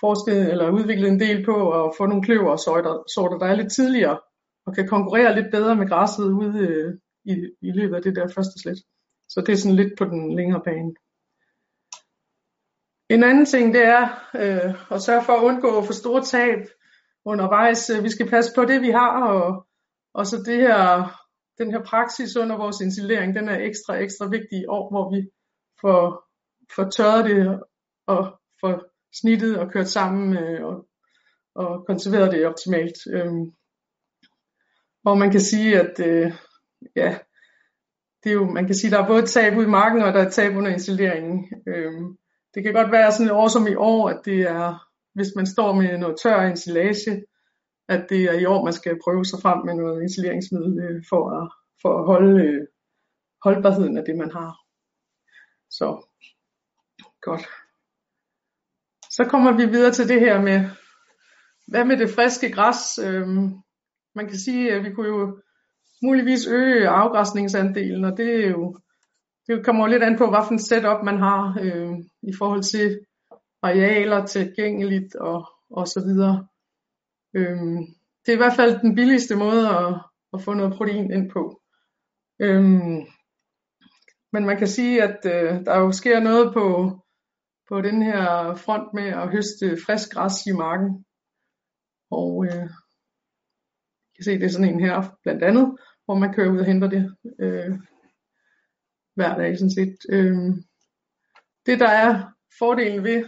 forsket 0.00 0.50
eller 0.52 0.70
udviklet 0.70 1.08
en 1.08 1.20
del 1.20 1.44
på 1.44 1.56
at 1.78 1.92
få 1.98 2.06
nogle 2.06 2.22
kløver 2.22 2.50
og 2.50 2.58
sorter, 2.58 2.94
sorter 3.14 3.38
der 3.38 3.46
er 3.46 3.56
lidt 3.56 3.72
tidligere 3.72 4.18
og 4.66 4.74
kan 4.74 4.88
konkurrere 4.88 5.34
lidt 5.34 5.50
bedre 5.50 5.76
med 5.76 5.88
græsset 5.88 6.32
ude 6.40 6.58
øh, 6.68 6.94
i, 7.24 7.34
i 7.68 7.70
løbet 7.78 7.96
af 7.96 8.02
det 8.02 8.16
der 8.16 8.28
første 8.36 8.56
slet. 8.62 8.80
Så 9.30 9.40
det 9.46 9.52
er 9.52 9.56
sådan 9.56 9.76
lidt 9.76 9.98
på 9.98 10.04
den 10.04 10.36
længere 10.36 10.62
bane. 10.64 10.94
En 13.08 13.22
anden 13.22 13.46
ting 13.46 13.74
det 13.74 13.84
er 13.84 14.04
øh, 14.34 14.92
at 14.92 15.02
sørge 15.02 15.24
for 15.24 15.32
at 15.32 15.44
undgå 15.44 15.82
for 15.82 15.92
store 15.92 16.22
tab 16.24 16.58
undervejs. 17.24 17.90
Øh, 17.90 18.04
vi 18.04 18.10
skal 18.10 18.30
passe 18.30 18.52
på 18.54 18.64
det 18.64 18.82
vi 18.82 18.90
har, 18.90 19.22
og, 19.22 19.66
og 20.14 20.26
så 20.26 20.36
det 20.46 20.56
her, 20.56 20.78
den 21.58 21.70
her 21.70 21.82
praksis 21.84 22.36
under 22.36 22.56
vores 22.56 22.80
installering, 22.80 23.34
den 23.34 23.48
er 23.48 23.58
ekstra, 23.58 23.96
ekstra 23.96 24.26
vigtig 24.28 24.58
i 24.58 24.66
år, 24.66 24.90
hvor 24.90 25.10
vi 25.14 25.30
får, 25.80 26.24
får 26.74 26.90
tørret 26.90 27.24
det 27.24 27.62
og 28.06 28.40
får 28.60 28.82
snittet 29.20 29.58
og 29.58 29.72
kørt 29.72 29.88
sammen 29.88 30.36
øh, 30.36 30.66
og, 30.66 30.86
og 31.54 31.86
konserveret 31.86 32.32
det 32.32 32.46
optimalt. 32.46 32.98
Øhm, 33.12 33.52
hvor 35.02 35.14
man 35.14 35.30
kan 35.30 35.40
sige, 35.40 35.80
at 35.80 36.00
øh, 36.06 36.32
ja, 36.96 37.18
det 38.24 38.30
er 38.30 38.34
jo, 38.34 38.44
man 38.44 38.66
kan 38.66 38.74
sige, 38.74 38.90
der 38.90 39.02
er 39.02 39.06
både 39.06 39.22
et 39.22 39.30
tab 39.30 39.56
ud 39.56 39.64
i 39.64 39.74
marken, 39.78 40.02
og 40.02 40.12
der 40.12 40.20
er 40.22 40.26
et 40.26 40.32
tab 40.32 40.56
under 40.56 40.70
installeringen. 40.70 41.48
Øhm, 41.68 42.16
det 42.54 42.62
kan 42.62 42.72
godt 42.72 42.92
være 42.92 43.12
sådan 43.12 43.26
et 43.26 43.32
år 43.32 43.48
som 43.48 43.66
i 43.66 43.74
år, 43.74 44.08
at 44.08 44.20
det 44.24 44.40
er, 44.40 44.86
hvis 45.14 45.32
man 45.36 45.46
står 45.46 45.72
med 45.72 45.98
noget 45.98 46.16
tør 46.22 46.42
installage, 46.42 47.24
at 47.88 48.06
det 48.08 48.24
er 48.24 48.32
i 48.32 48.44
år, 48.44 48.64
man 48.64 48.72
skal 48.72 48.98
prøve 49.04 49.24
sig 49.24 49.38
frem 49.42 49.58
med 49.66 49.74
noget 49.74 50.02
installeringsmiddel 50.02 50.78
øh, 50.84 51.02
for, 51.08 51.22
at, 51.38 51.48
for 51.82 51.98
at 51.98 52.06
holde 52.06 52.44
øh, 52.44 52.66
holdbarheden 53.44 53.96
af 53.96 54.04
det, 54.04 54.16
man 54.16 54.30
har. 54.30 54.52
Så, 55.70 55.88
godt. 57.22 57.44
Så 59.10 59.22
kommer 59.30 59.52
vi 59.56 59.66
videre 59.66 59.92
til 59.92 60.08
det 60.08 60.20
her 60.20 60.40
med, 60.42 60.58
hvad 61.68 61.84
med 61.84 61.96
det 61.96 62.10
friske 62.10 62.52
græs? 62.52 62.98
Øhm, 62.98 63.48
man 64.14 64.26
kan 64.28 64.38
sige, 64.38 64.72
at 64.72 64.84
vi 64.84 64.92
kunne 64.92 65.08
jo 65.08 65.40
muligvis 66.02 66.46
øge 66.46 66.88
afgræsningsandelen, 66.88 68.04
og 68.04 68.16
det 68.16 68.44
er 68.44 68.50
jo 68.50 68.78
det 69.46 69.64
kommer 69.64 69.84
jo 69.84 69.90
lidt 69.90 70.02
an 70.02 70.18
på, 70.18 70.30
hvilken 70.30 70.58
setup 70.58 71.02
man 71.04 71.18
har 71.18 71.58
øh, 71.62 71.98
i 72.22 72.32
forhold 72.38 72.62
til 72.62 73.00
arealer 73.62 74.26
tilgængeligt 74.26 75.14
og, 75.14 75.48
og 75.70 75.88
så 75.88 76.00
videre. 76.00 76.46
Øh, 77.34 77.78
det 78.22 78.28
er 78.32 78.38
i 78.38 78.42
hvert 78.44 78.56
fald 78.56 78.80
den 78.80 78.94
billigste 78.94 79.36
måde 79.36 79.68
at, 79.68 79.94
at 80.32 80.42
få 80.42 80.54
noget 80.54 80.76
protein 80.76 81.12
ind 81.12 81.30
på. 81.30 81.62
Øh, 82.40 82.62
men 84.32 84.46
man 84.46 84.58
kan 84.58 84.68
sige, 84.68 85.02
at 85.02 85.18
øh, 85.24 85.64
der 85.64 85.78
jo 85.78 85.92
sker 85.92 86.20
noget 86.20 86.54
på, 86.54 86.64
på 87.68 87.80
den 87.80 88.02
her 88.02 88.54
front 88.54 88.94
med 88.94 89.08
at 89.08 89.30
høste 89.30 89.78
frisk 89.86 90.12
græs 90.12 90.46
i 90.46 90.52
marken. 90.52 91.04
Og 92.10 92.44
øh, 92.44 92.68
kan 94.14 94.24
se, 94.24 94.38
det 94.38 94.44
er 94.44 94.48
sådan 94.48 94.74
en 94.74 94.80
her 94.80 95.16
blandt 95.22 95.42
andet, 95.42 95.78
hvor 96.10 96.18
man 96.18 96.32
kører 96.34 96.52
ud 96.52 96.58
og 96.58 96.64
henter 96.64 96.88
det 96.88 97.16
øh, 97.38 97.78
hver 99.14 99.36
dag 99.36 99.58
sådan 99.58 99.70
set. 99.70 99.96
Øh, 100.08 100.36
det 101.66 101.80
der 101.80 101.88
er 101.88 102.32
fordelen 102.58 103.04
ved 103.04 103.24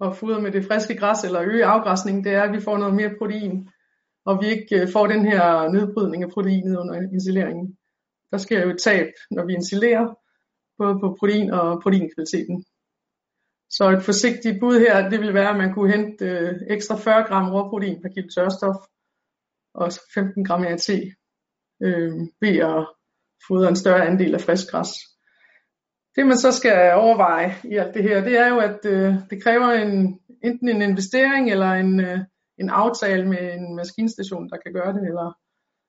at 0.00 0.16
fodre 0.16 0.40
med 0.40 0.52
det 0.52 0.64
friske 0.64 0.96
græs 0.96 1.24
eller 1.24 1.42
øge 1.42 1.64
afgræsningen, 1.64 2.24
det 2.24 2.32
er, 2.32 2.42
at 2.42 2.52
vi 2.52 2.60
får 2.60 2.78
noget 2.78 2.94
mere 2.94 3.14
protein, 3.18 3.68
og 4.24 4.42
vi 4.42 4.46
ikke 4.46 4.82
øh, 4.82 4.88
får 4.92 5.06
den 5.06 5.26
her 5.26 5.68
nedbrydning 5.68 6.22
af 6.22 6.30
proteinet 6.30 6.76
under 6.76 6.94
installeringen. 7.12 7.76
Der 8.30 8.38
sker 8.38 8.62
jo 8.64 8.70
et 8.70 8.80
tab, 8.84 9.08
når 9.30 9.44
vi 9.46 9.52
installerer, 9.54 10.14
både 10.78 11.00
på 11.00 11.16
protein 11.18 11.50
og 11.50 11.82
proteinkvaliteten. 11.82 12.64
Så 13.70 13.90
et 13.90 14.02
forsigtigt 14.02 14.60
bud 14.60 14.78
her, 14.78 15.08
det 15.08 15.20
vil 15.20 15.34
være, 15.34 15.50
at 15.50 15.56
man 15.56 15.74
kunne 15.74 15.92
hente 15.92 16.24
øh, 16.24 16.54
ekstra 16.70 16.96
40 16.96 17.22
gram 17.22 17.52
råprotein 17.52 18.02
per 18.02 18.08
kilo 18.08 18.28
tørstof, 18.34 18.76
og 19.74 19.92
15 20.14 20.44
gram 20.44 20.64
AT, 20.64 20.90
øh, 21.84 22.12
ved 22.40 22.56
at 22.58 22.86
fodre 23.48 23.68
en 23.68 23.76
større 23.76 24.06
andel 24.06 24.34
af 24.34 24.40
frisk 24.40 24.70
græs. 24.70 24.88
Det 26.16 26.26
man 26.26 26.38
så 26.38 26.52
skal 26.52 26.94
overveje 26.94 27.54
i 27.64 27.76
alt 27.76 27.94
det 27.94 28.02
her, 28.02 28.24
det 28.24 28.38
er 28.38 28.48
jo, 28.48 28.58
at 28.58 28.78
øh, 28.84 29.14
det 29.30 29.42
kræver 29.42 29.70
en, 29.70 30.20
enten 30.44 30.68
en 30.68 30.82
investering 30.82 31.50
eller 31.50 31.72
en, 31.72 32.00
øh, 32.00 32.18
en 32.58 32.70
aftale 32.70 33.28
med 33.28 33.54
en 33.54 33.76
maskinstation, 33.76 34.48
der 34.48 34.56
kan 34.56 34.72
gøre 34.72 34.92
det, 34.92 35.02
eller 35.08 35.32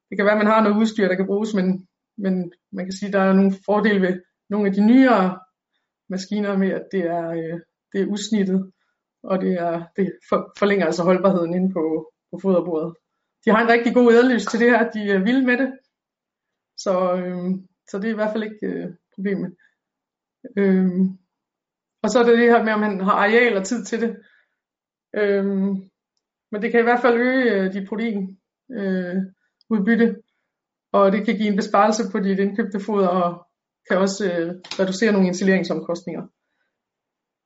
det 0.10 0.18
kan 0.18 0.26
være, 0.26 0.38
at 0.38 0.44
man 0.44 0.54
har 0.54 0.64
noget 0.64 0.78
udstyr, 0.78 1.08
der 1.08 1.16
kan 1.16 1.26
bruges, 1.26 1.54
men, 1.54 1.88
men 2.18 2.52
man 2.72 2.86
kan 2.86 2.94
sige, 2.94 3.08
at 3.08 3.14
der 3.14 3.22
er 3.22 3.34
nogle 3.34 3.54
fordele 3.66 4.02
ved 4.02 4.22
nogle 4.50 4.68
af 4.68 4.74
de 4.74 4.86
nyere 4.86 5.40
maskiner 6.10 6.58
med, 6.58 6.72
at 6.72 6.88
det 6.92 7.04
er, 7.06 7.30
øh, 7.30 7.60
det 7.94 8.02
er 8.02 8.08
usnittet, 8.08 8.72
og 9.24 9.42
det, 9.42 9.54
er, 9.54 9.84
det 9.96 10.14
for, 10.30 10.54
forlænger 10.60 10.86
altså 10.86 11.04
holdbarheden 11.04 11.54
inde 11.54 11.74
på, 11.74 12.12
på 12.32 12.40
foderbordet. 12.42 12.94
De 13.46 13.52
har 13.52 13.62
en 13.62 13.70
rigtig 13.70 13.94
god 13.94 14.14
ædelys 14.14 14.46
til 14.46 14.60
det 14.60 14.70
her, 14.70 14.92
de 14.92 15.02
er 15.12 15.24
vilde 15.24 15.46
med 15.46 15.58
det, 15.58 15.74
så, 16.78 17.16
øh, 17.16 17.60
så 17.90 18.00
det 18.00 18.06
er 18.06 18.12
i 18.12 18.16
hvert 18.16 18.32
fald 18.32 18.44
ikke 18.44 18.68
øh, 18.68 18.90
problemet. 19.16 19.56
Øh, 20.58 20.92
og 22.04 22.10
så 22.10 22.20
er 22.20 22.24
det 22.24 22.38
det 22.38 22.52
her 22.52 22.64
med, 22.64 22.74
om 22.74 22.80
man 22.80 23.00
har 23.02 23.12
areal 23.12 23.58
og 23.58 23.66
tid 23.66 23.86
til 23.86 24.02
det. 24.02 24.18
Øh, 25.16 25.46
men 26.52 26.62
det 26.62 26.72
kan 26.72 26.80
i 26.80 26.84
hvert 26.84 27.02
fald 27.02 27.18
øge 27.18 27.52
øh, 27.52 27.74
dit 27.74 27.90
protein 27.90 28.38
øh, 28.72 29.16
udbytte, 29.70 30.16
og 30.92 31.12
det 31.12 31.26
kan 31.26 31.38
give 31.38 31.48
en 31.48 31.56
besparelse 31.56 32.04
på 32.12 32.20
dit 32.20 32.40
indkøbte 32.40 32.80
foder, 32.80 33.08
og 33.08 33.48
kan 33.90 33.98
også 33.98 34.26
øh, 34.26 34.56
reducere 34.80 35.12
nogle 35.12 35.28
installeringsomkostninger. 35.28 36.24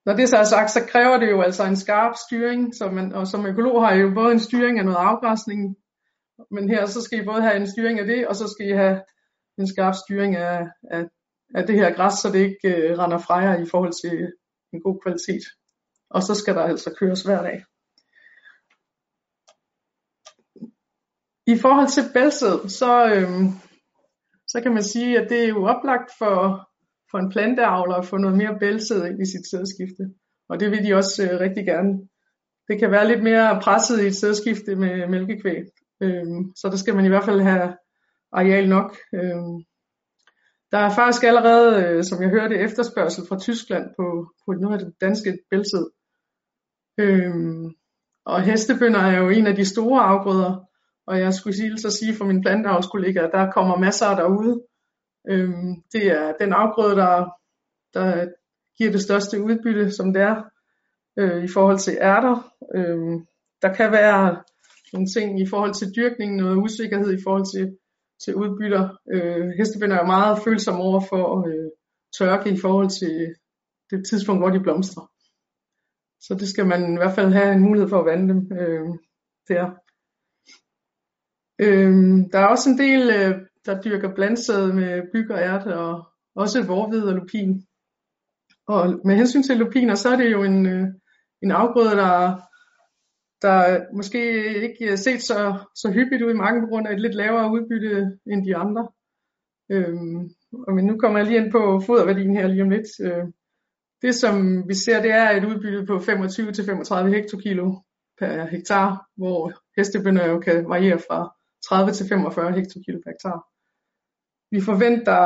Når 0.06 0.14
det 0.16 0.30
så 0.30 0.38
er 0.38 0.44
sagt, 0.44 0.72
så 0.72 0.82
kræver 0.92 1.18
det 1.20 1.30
jo 1.30 1.42
altså 1.42 1.64
en 1.66 1.76
skarp 1.76 2.16
styring, 2.28 2.76
så 2.76 2.90
man, 2.92 3.14
og 3.14 3.28
som 3.28 3.46
økolog 3.46 3.86
har 3.86 3.94
I 3.94 4.00
jo 4.00 4.14
både 4.14 4.32
en 4.32 4.40
styring 4.40 4.80
af 4.80 4.86
noget 4.86 4.98
afgræsning, 4.98 5.76
men 6.52 6.70
her 6.70 6.86
så 6.86 7.02
skal 7.02 7.20
I 7.22 7.26
både 7.26 7.42
have 7.42 7.56
en 7.56 7.68
styring 7.68 8.00
af 8.00 8.06
det, 8.06 8.28
og 8.28 8.36
så 8.36 8.48
skal 8.48 8.68
I 8.68 8.72
have 8.72 9.02
en 9.60 9.68
skarp 9.68 9.96
styring 10.04 10.36
af, 10.36 10.68
af, 10.92 11.04
af 11.56 11.68
det 11.68 11.76
her 11.76 11.96
græs, 11.96 12.14
så 12.14 12.30
det 12.34 12.40
ikke 12.40 12.76
øh, 12.76 12.98
render 12.98 13.18
fra 13.18 13.36
jer 13.36 13.58
i 13.64 13.66
forhold 13.72 13.94
til 14.02 14.34
en 14.74 14.82
god 14.82 15.02
kvalitet. 15.04 15.44
Og 16.10 16.24
så 16.24 16.36
skal 16.36 16.56
der 16.56 16.62
altså 16.62 16.96
køres 17.00 17.24
hver 17.24 17.42
dag. 17.42 17.64
I 21.48 21.58
forhold 21.58 21.88
til 21.88 22.04
bælsæd, 22.14 22.70
så, 22.70 22.92
øhm, 23.14 23.48
så 24.48 24.62
kan 24.62 24.74
man 24.74 24.84
sige, 24.84 25.20
at 25.20 25.30
det 25.30 25.44
er 25.44 25.48
jo 25.48 25.66
oplagt 25.66 26.12
for, 26.18 26.70
for 27.12 27.18
en 27.18 27.32
planteavler 27.32 27.96
at 27.96 28.06
få 28.06 28.18
noget 28.18 28.38
mere 28.38 28.60
bælsæd 28.60 29.06
ind 29.06 29.22
i 29.22 29.32
sit 29.32 29.50
sædskifte. 29.52 30.04
Og 30.50 30.60
det 30.60 30.72
vil 30.72 30.86
de 30.86 30.94
også 30.94 31.24
øh, 31.24 31.40
rigtig 31.40 31.66
gerne. 31.66 32.08
Det 32.68 32.80
kan 32.80 32.92
være 32.92 33.08
lidt 33.08 33.24
mere 33.24 33.62
presset 33.64 34.04
i 34.04 34.08
et 34.08 34.16
sædskifte 34.16 34.76
med 34.76 35.08
mælkekvæg. 35.08 35.64
Øhm, 36.02 36.52
så 36.56 36.70
der 36.72 36.78
skal 36.78 36.96
man 36.96 37.06
i 37.06 37.08
hvert 37.08 37.26
fald 37.26 37.42
have 37.42 37.74
areal 38.32 38.70
nok. 38.70 38.98
Øhm, 39.14 39.64
der 40.72 40.78
er 40.78 40.90
faktisk 40.90 41.24
allerede, 41.24 41.86
øh, 41.86 42.04
som 42.04 42.22
jeg 42.22 42.30
hørte, 42.30 42.56
efterspørgsel 42.56 43.28
fra 43.28 43.40
Tyskland 43.40 43.86
på, 43.98 44.34
på 44.46 44.52
noget 44.52 44.80
af 44.80 44.86
det 44.86 44.94
danske 45.02 45.38
bælsæd. 45.50 45.90
Øhm, 46.98 47.72
og 48.26 48.42
hestebønder 48.42 49.00
er 49.00 49.18
jo 49.18 49.30
en 49.30 49.48
af 49.48 49.56
de 49.56 49.66
store 49.66 50.02
afgrøder, 50.02 50.70
og 51.08 51.20
jeg 51.20 51.34
skulle 51.34 51.56
sige, 51.56 51.78
så 51.78 51.92
sige 51.92 52.16
for 52.16 52.26
mine 52.26 52.42
planteavlskollegaer, 52.42 53.30
der 53.30 53.52
kommer 53.52 53.78
masser 53.78 54.16
derude. 54.16 54.64
Øhm, 55.30 55.76
det 55.94 56.06
er 56.08 56.34
den 56.40 56.54
afgrøde, 56.54 56.96
der, 56.96 57.30
der 57.94 58.28
giver 58.78 58.92
det 58.92 59.02
største 59.02 59.44
udbytte, 59.44 59.92
som 59.92 60.14
det 60.14 60.22
er 60.22 60.44
øh, 61.20 61.44
i 61.44 61.48
forhold 61.48 61.78
til 61.78 61.98
ærter. 62.02 62.52
Øhm, 62.76 63.26
der 63.62 63.74
kan 63.74 63.92
være 63.92 64.44
nogle 64.94 65.08
ting 65.08 65.42
i 65.42 65.48
forhold 65.48 65.74
til 65.74 65.96
dyrkning, 65.96 66.36
noget 66.36 66.58
usikkerhed 66.58 67.14
i 67.14 67.24
forhold 67.24 67.46
til, 67.56 67.78
til 68.24 68.36
udbytter. 68.36 68.98
Øh, 69.14 69.48
hestebinder 69.58 69.98
er 69.98 70.06
meget 70.06 70.40
følsomme 70.44 70.82
over 70.82 71.02
for 71.10 71.48
øh, 71.48 71.70
tørke 72.18 72.50
i 72.50 72.58
forhold 72.58 72.90
til 72.90 73.36
det 73.92 74.08
tidspunkt, 74.10 74.42
hvor 74.42 74.50
de 74.50 74.60
blomstrer. 74.60 75.06
Så 76.22 76.36
det 76.40 76.48
skal 76.48 76.68
man 76.68 76.94
i 76.94 76.98
hvert 76.98 77.16
fald 77.16 77.32
have 77.34 77.54
en 77.54 77.60
mulighed 77.60 77.90
for 77.90 78.00
at 78.00 78.06
vande 78.06 78.34
dem 78.34 78.58
øh, 78.60 78.88
der. 79.48 79.66
Øh, 81.60 81.94
der 82.32 82.40
er 82.40 82.48
også 82.48 82.70
en 82.70 82.78
del, 82.78 83.02
øh, 83.10 83.36
der 83.66 83.82
dyrker 83.82 84.16
blandsæd 84.16 84.74
med 84.74 85.12
byg 85.12 85.32
og 85.32 85.40
ærte, 85.40 85.78
og 85.78 86.08
også 86.36 86.64
vorvid 86.64 87.04
og 87.04 87.16
lupin. 87.16 87.66
Og 88.68 89.02
med 89.06 89.16
hensyn 89.16 89.44
til 89.44 89.58
lupiner, 89.58 89.96
så 89.96 90.10
er 90.10 90.16
det 90.16 90.32
jo 90.32 90.44
en, 90.44 90.66
øh, 90.66 90.88
en 91.42 91.52
afgrøde, 91.52 91.96
der, 91.96 92.42
der 93.42 93.86
måske 93.96 94.22
ikke 94.64 94.90
er 94.90 94.96
set 94.96 95.22
så, 95.22 95.60
så 95.76 95.92
hyppigt 95.92 96.24
ud 96.24 96.32
i 96.32 96.42
mange 96.44 96.62
på 96.62 96.68
grund 96.68 96.88
af 96.88 96.94
et 96.94 97.02
lidt 97.02 97.16
lavere 97.16 97.52
udbytte 97.52 98.18
end 98.26 98.46
de 98.46 98.56
andre. 98.56 98.88
Øhm, 99.72 100.30
og 100.68 100.74
men 100.76 100.86
nu 100.86 100.98
kommer 100.98 101.20
jeg 101.20 101.28
lige 101.28 101.44
ind 101.44 101.52
på 101.52 101.82
foderværdien 101.86 102.36
her 102.36 102.48
lige 102.48 102.64
om 102.64 102.70
lidt. 102.70 102.90
Øh, 103.02 103.26
det 104.02 104.16
som 104.16 104.68
vi 104.68 104.74
ser, 104.74 105.02
det 105.02 105.12
er 105.12 105.30
et 105.30 105.46
udbytte 105.46 105.86
på 105.86 105.96
25-35 105.98 107.08
hektokilo 107.16 107.76
per 108.20 108.46
hektar, 108.46 109.08
hvor 109.18 109.54
hestebønder 109.78 110.26
jo 110.28 110.40
kan 110.40 110.70
variere 110.70 111.00
fra 111.08 111.36
30 111.70 111.92
til 111.92 112.08
45 112.08 112.52
hektokilo 112.52 113.00
per 113.04 113.12
hektar. 113.12 113.38
Vi 114.52 114.62
forventer, 114.62 115.20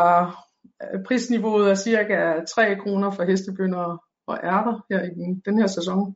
at 0.79 1.03
prisniveauet 1.08 1.72
er 1.72 1.75
cirka 1.75 2.43
3 2.55 2.75
kroner 2.75 3.12
for 3.12 3.24
hestebønder 3.24 4.03
og 4.27 4.39
ærter 4.43 4.86
her 4.89 5.01
i 5.03 5.10
den, 5.10 5.41
den 5.46 5.60
her 5.60 5.67
sæson, 5.67 6.15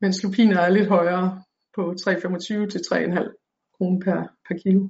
mens 0.00 0.22
lupiner 0.22 0.60
er 0.60 0.68
lidt 0.70 0.88
højere 0.88 1.42
på 1.74 1.94
3,25 2.00 2.68
til 2.68 2.78
3,5 2.78 3.72
kroner 3.76 4.00
per, 4.04 4.22
per 4.48 4.58
kilo. 4.62 4.88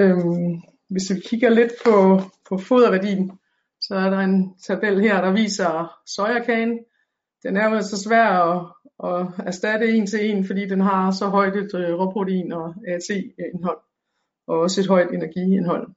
Øhm, 0.00 0.62
hvis 0.90 1.10
vi 1.10 1.20
kigger 1.20 1.50
lidt 1.50 1.72
på, 1.84 2.20
på 2.48 2.58
foderværdien, 2.58 3.38
så 3.80 3.94
er 3.94 4.10
der 4.10 4.18
en 4.18 4.58
tabel 4.58 5.00
her, 5.00 5.20
der 5.20 5.32
viser 5.32 6.00
sojakagen. 6.06 6.78
Den 7.42 7.56
er 7.56 7.70
jo 7.70 7.82
så 7.82 8.02
svær 8.02 8.28
at, 8.28 8.66
at 9.04 9.46
erstatte 9.46 9.88
en 9.88 10.06
til 10.06 10.30
en, 10.30 10.44
fordi 10.44 10.68
den 10.68 10.80
har 10.80 11.10
så 11.10 11.26
højt 11.26 11.56
et 11.56 11.74
øh, 11.74 11.98
råprotein 11.98 12.52
og 12.52 12.74
AT-indhold, 12.88 13.78
og 14.46 14.58
også 14.58 14.80
et 14.80 14.86
højt 14.86 15.14
energiindhold. 15.14 15.94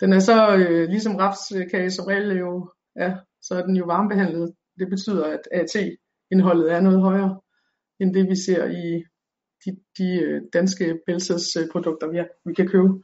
Den 0.00 0.12
er 0.12 0.18
så 0.18 0.56
øh, 0.56 0.88
ligesom 0.88 1.16
rapskage 1.16 1.90
som 1.90 2.04
regel 2.04 2.38
jo 2.38 2.70
er, 2.96 3.16
så 3.42 3.54
er 3.54 3.66
den 3.66 3.76
jo 3.76 3.84
varmebehandlet. 3.84 4.54
Det 4.78 4.88
betyder, 4.88 5.26
at 5.26 5.40
indholdet 6.32 6.72
er 6.72 6.80
noget 6.80 7.00
højere, 7.00 7.40
end 8.00 8.14
det 8.14 8.28
vi 8.28 8.36
ser 8.36 8.64
i 8.64 9.04
de, 9.64 9.76
de 9.98 10.20
øh, 10.22 10.42
danske 10.52 10.98
bælsesprodukter, 11.06 12.10
vi, 12.10 12.18
vi 12.44 12.54
kan 12.54 12.68
købe. 12.68 13.02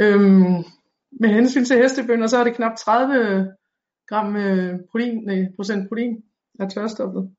Øhm, 0.00 0.64
med 1.20 1.28
hensyn 1.28 1.64
til 1.64 1.76
hestebønder, 1.76 2.26
så 2.26 2.36
er 2.38 2.44
det 2.44 2.56
knap 2.56 2.76
30 2.76 3.52
gram 4.08 4.36
øh, 4.36 4.78
protein, 4.90 5.24
nej, 5.24 5.46
procent 5.56 5.88
protein 5.88 6.22
af 6.60 6.70
tørstoffet. 6.70 7.30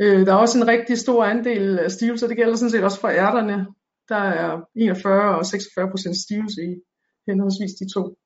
Øh, 0.00 0.26
der 0.26 0.32
er 0.32 0.36
også 0.36 0.58
en 0.58 0.68
rigtig 0.68 0.98
stor 0.98 1.24
andel 1.24 1.78
af 1.78 1.90
stivelse, 1.90 2.28
det 2.28 2.36
gælder 2.36 2.56
sådan 2.56 2.70
set 2.70 2.84
også 2.84 3.00
for 3.00 3.08
ærterne. 3.08 3.66
Der 4.08 4.16
er 4.16 4.60
41 4.74 5.38
og 5.38 5.46
46 5.46 5.90
procent 5.90 6.16
stivelse 6.16 6.62
i 6.62 6.74
henholdsvis 7.26 7.74
de 7.80 7.92
to. 7.94 8.18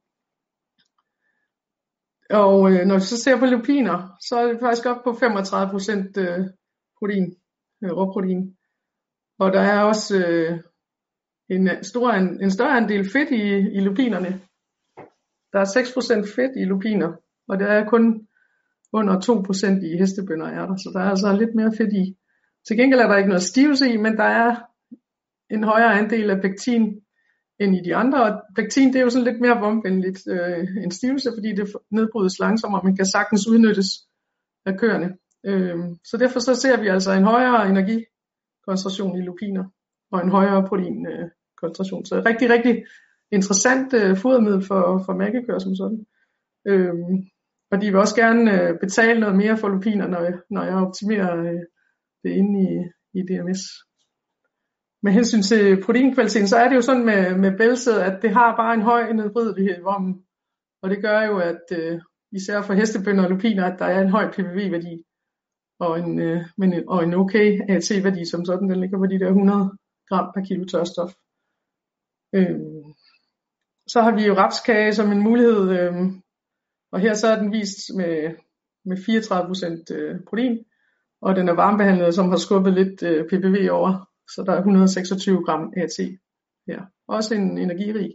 Og 2.33 2.73
øh, 2.73 2.87
når 2.87 2.95
vi 2.95 3.01
så 3.01 3.17
ser 3.17 3.39
på 3.39 3.47
lupiner, 3.47 4.17
så 4.21 4.37
er 4.37 4.47
det 4.47 4.61
faktisk 4.61 4.87
op 4.87 5.05
på 5.05 5.12
35 5.12 5.71
procent 5.71 6.17
øh, 6.17 6.39
protein, 6.99 7.37
øh, 7.85 7.91
råprotein. 7.91 8.57
Og 9.39 9.53
der 9.53 9.61
er 9.61 9.81
også 9.83 10.25
øh, 10.27 10.59
en, 11.49 11.69
stor, 11.83 12.11
en, 12.11 12.43
en 12.43 12.51
større 12.51 12.77
andel 12.77 13.11
fedt 13.11 13.31
i, 13.31 13.43
i 13.77 13.81
lupinerne. 13.81 14.41
Der 15.53 15.61
er 15.61 15.65
6% 15.65 16.35
fedt 16.37 16.53
i 16.57 16.65
lupiner, 16.65 17.12
og 17.49 17.59
der 17.59 17.67
er 17.67 17.89
kun 17.89 18.29
under 18.93 19.15
2% 19.21 19.87
i 19.87 19.99
hestebønder 19.99 20.47
er 20.47 20.67
der, 20.67 20.77
så 20.77 20.91
der 20.95 21.01
er 21.01 21.11
altså 21.11 21.37
lidt 21.37 21.55
mere 21.55 21.73
fedt 21.79 21.93
i. 21.93 22.17
Til 22.67 22.77
gengæld 22.77 23.01
er 23.01 23.09
der 23.09 23.17
ikke 23.17 23.29
noget 23.29 23.43
stivelse 23.43 23.93
i, 23.93 23.97
men 23.97 24.17
der 24.17 24.25
er 24.25 24.57
en 25.51 25.65
højere 25.65 25.99
andel 25.99 26.31
af 26.31 26.43
pektin 26.43 27.03
end 27.61 27.76
i 27.76 27.80
de 27.85 27.94
andre. 27.97 28.23
Og 28.25 28.42
pektin 28.56 28.92
det 28.92 28.99
er 28.99 29.02
jo 29.02 29.11
sådan 29.11 29.25
lidt 29.25 29.40
mere 29.40 29.61
vomvenligt 29.61 30.21
øh, 30.28 30.66
end 30.82 30.92
stivelse, 30.92 31.30
fordi 31.37 31.49
det 31.54 31.76
nedbrydes 31.90 32.38
langsommere, 32.38 32.82
men 32.85 32.97
kan 32.97 33.06
sagtens 33.06 33.49
udnyttes 33.49 33.88
af 34.66 34.78
køerne. 34.78 35.09
Øh, 35.47 35.78
så 36.04 36.16
derfor 36.16 36.40
så 36.40 36.54
ser 36.54 36.80
vi 36.80 36.88
altså 36.88 37.12
en 37.12 37.25
højere 37.25 37.68
energikoncentration 37.68 39.18
i 39.18 39.23
lupiner 39.23 39.64
og 40.12 40.21
en 40.23 40.30
højere 40.30 40.66
proteinkoncentration. 40.68 42.04
Så 42.04 42.23
rigtig, 42.26 42.50
rigtig 42.50 42.85
interessant 43.32 43.94
øh, 43.94 44.16
fodermiddel 44.16 44.62
for, 44.66 45.02
for 45.06 45.12
mælkekøer 45.12 45.59
som 45.59 45.75
sådan. 45.75 46.06
Øh, 46.66 46.94
og 47.71 47.80
de 47.80 47.87
vil 47.87 47.97
også 47.97 48.16
gerne 48.16 48.62
øh, 48.62 48.78
betale 48.80 49.21
noget 49.21 49.37
mere 49.37 49.56
for 49.59 49.68
lupiner, 49.68 50.06
når 50.06 50.21
jeg, 50.21 50.35
når 50.50 50.62
jeg 50.64 50.75
optimerer 50.75 51.37
øh, 51.40 51.62
det 52.23 52.30
inde 52.30 52.54
i, 52.68 52.73
i 53.18 53.23
DMS. 53.23 53.62
Med 55.02 55.12
hensyn 55.12 55.42
til 55.42 55.82
proteinkvaliteten, 55.85 56.49
så 56.49 56.56
er 56.56 56.68
det 56.68 56.76
jo 56.76 56.80
sådan 56.80 57.04
med, 57.04 57.37
med 57.37 57.59
bælsæd, 57.59 57.99
at 58.00 58.23
det 58.23 58.30
har 58.30 58.56
bare 58.56 58.75
en 58.75 58.82
høj 58.82 59.12
nedbrydelighed 59.12 59.78
i 59.78 59.82
vommen. 59.82 60.25
Og 60.82 60.90
det 60.90 61.02
gør 61.02 61.21
jo, 61.23 61.38
at, 61.38 61.62
øh, 61.78 62.00
især 62.32 62.62
for 62.62 62.75
hestebønder 62.75 63.25
og 63.25 63.30
lupiner, 63.30 63.64
at 63.64 63.78
der 63.78 63.85
er 63.85 64.00
en 64.02 64.11
høj 64.11 64.30
PPV-værdi 64.30 65.04
og 65.80 65.99
en, 65.99 66.18
øh, 66.18 66.40
men, 66.56 66.88
og 66.88 67.04
en 67.04 67.14
okay 67.14 67.61
AT-værdi 67.68 68.25
som 68.25 68.44
sådan, 68.44 68.71
den 68.71 68.80
ligger 68.80 68.99
på 68.99 69.06
de 69.06 69.18
der 69.18 69.28
100 69.28 69.78
gram 70.09 70.32
per 70.35 70.44
kilo 70.44 70.64
tørstof. 70.64 71.12
Øh, 72.35 72.61
så 73.87 74.02
har 74.02 74.14
vi 74.14 74.26
jo 74.26 74.35
rapskage 74.35 74.94
som 74.94 75.12
en 75.12 75.23
mulighed, 75.23 75.71
øh, 75.78 75.94
og 76.92 77.00
her 77.00 77.14
så 77.14 77.26
er 77.28 77.38
den 77.38 77.52
vist 77.52 77.94
med, 77.97 78.35
med 78.85 78.97
34% 78.97 79.94
øh, 79.94 80.21
protein, 80.28 80.64
og 81.21 81.37
den 81.37 81.49
er 81.49 81.52
varmebehandlet, 81.52 82.14
som 82.14 82.28
har 82.28 82.37
skubbet 82.37 82.73
lidt 82.73 83.02
øh, 83.02 83.25
ppv 83.28 83.68
over, 83.71 84.12
så 84.29 84.43
der 84.47 84.52
er 84.52 84.59
126 84.59 85.45
gram 85.45 85.73
AT 85.76 85.99
her. 86.67 86.81
Også 87.09 87.35
en 87.35 87.59
energirig, 87.59 88.11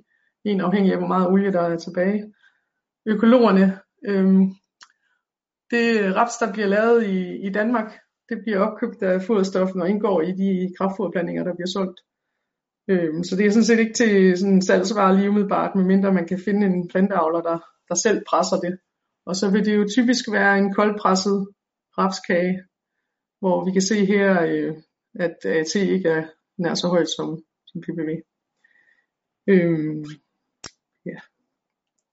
en 0.46 0.62
afhængig 0.62 0.92
af 0.92 0.98
hvor 0.98 1.08
meget 1.08 1.28
olie 1.28 1.52
der 1.52 1.62
er 1.62 1.78
tilbage. 1.78 2.34
Økologerne, 3.06 3.80
øhm, 4.08 4.46
det 5.72 6.16
raps, 6.16 6.38
der 6.38 6.54
bliver 6.54 6.68
lavet 6.68 7.08
i, 7.08 7.48
i 7.48 7.50
Danmark, 7.50 8.00
det 8.30 8.38
bliver 8.44 8.60
opkøbt 8.60 9.04
af 9.04 9.22
foderstoffen 9.22 9.82
og 9.82 9.90
indgår 9.90 10.22
i 10.22 10.32
de 10.32 10.74
kraftfoderblandinger, 10.78 11.44
der 11.44 11.56
bliver 11.56 11.68
solgt. 11.68 12.00
Øhm, 12.90 13.24
så 13.24 13.36
det 13.36 13.46
er 13.46 13.52
sådan 13.52 13.66
set 13.66 13.80
ikke 13.80 13.94
til 13.94 14.38
sådan 14.38 14.62
salgsvarer 14.62 15.14
lige 15.14 15.30
umiddelbart, 15.30 15.76
medmindre 15.76 16.14
man 16.14 16.28
kan 16.28 16.40
finde 16.46 16.68
en 16.68 16.88
planteavler, 16.88 17.42
der, 17.42 17.60
der 17.90 17.96
selv 17.96 18.22
presser 18.30 18.58
det. 18.58 18.80
Og 19.26 19.36
så 19.36 19.52
vil 19.52 19.66
det 19.66 19.78
jo 19.78 19.88
typisk 19.96 20.32
være 20.32 20.58
en 20.58 20.74
koldpresset 20.74 21.48
rapskage, 21.98 22.64
hvor 23.40 23.66
vi 23.66 23.72
kan 23.72 23.82
se 23.82 24.06
her, 24.06 24.42
øh, 24.42 24.76
at 25.20 25.38
øh, 25.46 25.56
AT 25.56 25.76
ikke 25.76 26.10
er 26.10 26.28
nær 26.58 26.74
så 26.74 26.88
højt 26.88 27.10
som, 27.10 27.44
som 27.66 27.82
PPV. 27.82 28.10
Øhm, 29.48 30.06
ja. 31.06 31.20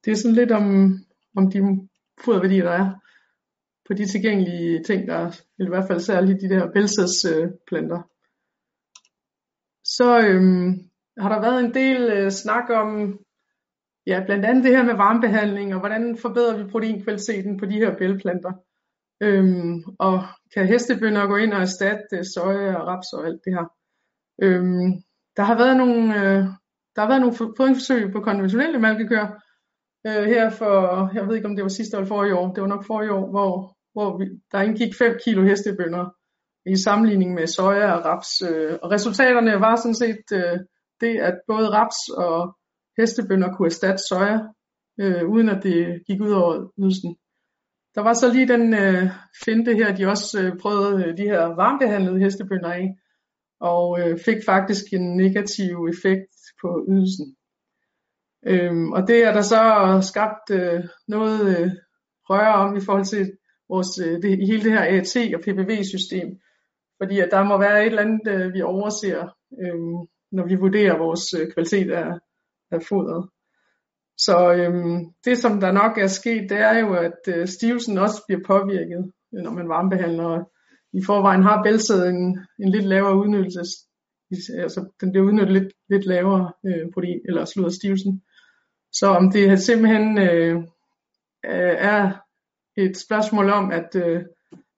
Det 0.05 0.11
er 0.11 0.17
sådan 0.17 0.35
lidt 0.35 0.53
om, 0.53 0.99
om 1.37 1.51
de 1.51 1.89
foderværdier, 2.25 2.65
der 2.65 2.71
er 2.71 2.91
på 3.87 3.95
de 3.95 4.07
tilgængelige 4.07 4.83
ting, 4.83 5.09
der 5.09 5.41
i 5.59 5.69
hvert 5.69 5.87
fald 5.87 6.01
særligt 6.01 6.41
de 6.41 6.49
der 6.49 6.73
bælsesplanter. 6.73 7.43
Øh, 7.43 7.53
planter. 7.67 8.03
så 9.85 10.21
øhm, 10.29 10.91
har 11.19 11.29
der 11.29 11.41
været 11.41 11.65
en 11.65 11.75
del 11.75 12.13
øh, 12.13 12.31
snak 12.31 12.71
om, 12.71 13.19
ja, 14.07 14.23
blandt 14.27 14.45
andet 14.45 14.65
det 14.65 14.77
her 14.77 14.85
med 14.85 14.95
varmebehandling, 14.95 15.75
og 15.75 15.81
hvordan 15.81 16.17
forbedrer 16.17 16.57
vi 16.57 16.71
proteinkvaliteten 16.71 17.57
på 17.59 17.67
de 17.67 17.79
her 17.79 17.97
bælplanter. 17.99 18.53
Øhm, 19.25 19.83
og 19.99 20.17
kan 20.55 20.67
hestebønder 20.67 21.27
gå 21.27 21.37
ind 21.37 21.53
og 21.53 21.61
erstatte 21.61 22.25
soja 22.35 22.75
og 22.75 22.87
raps 22.87 23.13
og 23.13 23.27
alt 23.27 23.41
det 23.45 23.53
her. 23.57 23.67
Øhm, 24.43 24.91
der 25.37 25.43
har 25.43 25.57
været 25.63 25.77
nogle, 25.77 26.01
øh, 26.21 26.43
der 26.95 27.01
har 27.03 27.09
været 27.09 27.21
nogle 27.21 27.37
fodringsforsøg 27.37 28.13
på 28.13 28.21
konventionelle 28.21 28.79
malkekøer, 28.79 29.29
øh, 30.07 30.25
her 30.33 30.51
for, 30.51 30.75
jeg 31.15 31.27
ved 31.27 31.37
ikke 31.37 31.49
om 31.49 31.57
det 31.57 31.63
var 31.63 31.69
sidste 31.69 31.97
år 31.97 32.01
eller 32.01 32.15
forrige 32.15 32.37
år, 32.39 32.53
det 32.55 32.63
var 32.63 32.69
nok 32.69 32.87
forrige 32.87 33.13
år, 33.13 33.31
hvor, 33.31 33.77
hvor 33.93 34.19
vi, 34.19 34.25
der 34.53 34.61
indgik 34.61 34.95
5 34.99 35.19
kilo 35.25 35.43
hestebønder 35.43 36.05
i 36.67 36.77
sammenligning 36.77 37.35
med 37.35 37.47
soja 37.47 37.93
og 37.93 38.05
raps. 38.05 38.31
Øh, 38.51 38.79
og 38.83 38.91
resultaterne 38.91 39.61
var 39.61 39.77
sådan 39.77 40.01
set 40.05 40.25
øh, 40.33 40.59
det, 41.01 41.19
at 41.29 41.37
både 41.47 41.69
raps 41.79 42.01
og 42.17 42.57
hestebønder 42.99 43.49
kunne 43.53 43.67
erstatte 43.67 44.03
soja, 44.09 44.39
øh, 45.01 45.29
uden 45.29 45.49
at 45.49 45.63
det 45.63 46.03
gik 46.07 46.21
ud 46.21 46.33
over 46.33 46.69
ydelsen. 46.79 47.17
Der 47.95 48.01
var 48.01 48.13
så 48.13 48.33
lige 48.33 48.49
den 48.49 48.75
øh, 48.75 49.11
finte 49.45 49.75
her, 49.75 49.95
de 49.95 50.07
også 50.07 50.43
øh, 50.43 50.59
prøvede 50.59 51.05
øh, 51.05 51.17
de 51.17 51.23
her 51.23 51.41
varmebehandlede 51.47 52.19
hestebønder 52.19 52.73
af, 52.73 52.97
og 53.61 54.01
øh, 54.01 54.19
fik 54.19 54.37
faktisk 54.47 54.85
en 54.93 55.17
negativ 55.17 55.89
effekt 55.93 56.35
på 56.61 56.87
ydelsen. 56.89 57.37
Øhm, 58.47 58.93
og 58.93 59.09
det 59.09 59.25
er 59.25 59.33
der 59.33 59.43
så 59.43 59.63
skabt 60.11 60.51
øh, 60.51 60.85
noget 61.09 61.59
øh, 61.59 61.71
røre 62.31 62.55
om 62.55 62.77
i 62.77 62.81
forhold 62.81 63.05
til 63.05 63.33
vores, 63.69 63.99
øh, 63.99 64.23
det, 64.23 64.47
hele 64.47 64.65
det 64.65 64.73
her 64.73 64.85
AT 64.97 65.17
og 65.35 65.41
PPV-system. 65.41 66.29
Fordi 66.99 67.21
at 67.21 67.29
der 67.31 67.45
må 67.45 67.59
være 67.59 67.81
et 67.81 67.87
eller 67.87 68.03
andet, 68.03 68.29
øh, 68.35 68.55
vi 68.55 68.63
overser, 68.63 69.19
øh, 69.63 69.79
når 70.33 70.47
vi 70.47 70.55
vurderer 70.55 70.99
vores 70.99 71.35
øh, 71.39 71.53
kvalitet 71.53 71.91
af, 71.91 72.11
af 72.71 72.83
fodret. 72.89 73.29
Så 74.19 74.55
øhm, 74.55 75.05
det 75.25 75.39
som 75.39 75.61
der 75.61 75.73
nok 75.73 75.99
er 75.99 76.07
sket, 76.07 76.51
det 76.51 76.59
er 76.59 76.79
jo, 76.79 76.95
at 76.95 77.19
øh, 77.29 77.49
stivelsen 77.49 77.99
også 77.99 78.23
bliver 78.27 78.41
påvirket, 78.47 79.13
øh, 79.35 79.43
når 79.43 79.51
man 79.51 79.69
varmebehandler. 79.69 80.45
I 80.93 81.05
forvejen 81.07 81.43
har 81.43 81.63
bæltsædet 81.63 82.09
en, 82.09 82.39
en 82.59 82.69
lidt 82.69 82.85
lavere 82.85 83.17
udnyttelse, 83.17 83.61
altså 84.59 84.89
den 85.01 85.11
bliver 85.11 85.27
udnyttet 85.27 85.53
lidt, 85.53 85.73
lidt 85.91 86.07
lavere 86.07 86.53
øh, 86.67 86.93
protein, 86.95 87.21
eller 87.29 87.45
slutter 87.45 87.73
stivelsen. 87.73 88.23
Så 88.93 89.07
om 89.07 89.31
det 89.31 89.61
simpelthen 89.61 90.19
øh, 90.19 90.63
er 91.45 92.13
et 92.77 92.97
spørgsmål 92.97 93.51
om, 93.51 93.71
at 93.71 93.97
øh, 93.97 94.23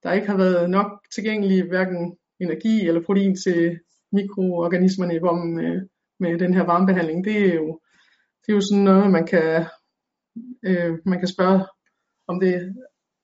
der 0.03 0.13
ikke 0.13 0.27
har 0.27 0.37
været 0.37 0.71
nok 0.71 0.87
tilgængelig 1.15 1.69
hverken 1.69 2.17
energi 2.41 2.89
eller 2.89 3.03
protein 3.03 3.37
til 3.37 3.79
mikroorganismerne 4.13 5.15
i 5.15 5.19
vommen 5.19 5.65
øh, 5.67 5.83
med 6.21 6.39
den 6.39 6.55
her 6.55 6.63
varmebehandling, 6.63 7.25
det 7.25 7.49
er 7.49 7.55
jo, 7.55 7.81
det 8.47 8.53
er 8.53 8.57
jo 8.57 8.61
sådan 8.71 8.85
noget, 8.85 9.11
man 9.11 9.27
kan, 9.27 9.67
øh, 10.63 10.99
man 11.07 11.19
kan 11.19 11.29
spørge, 11.29 11.67
om 12.29 12.41
det 12.41 12.75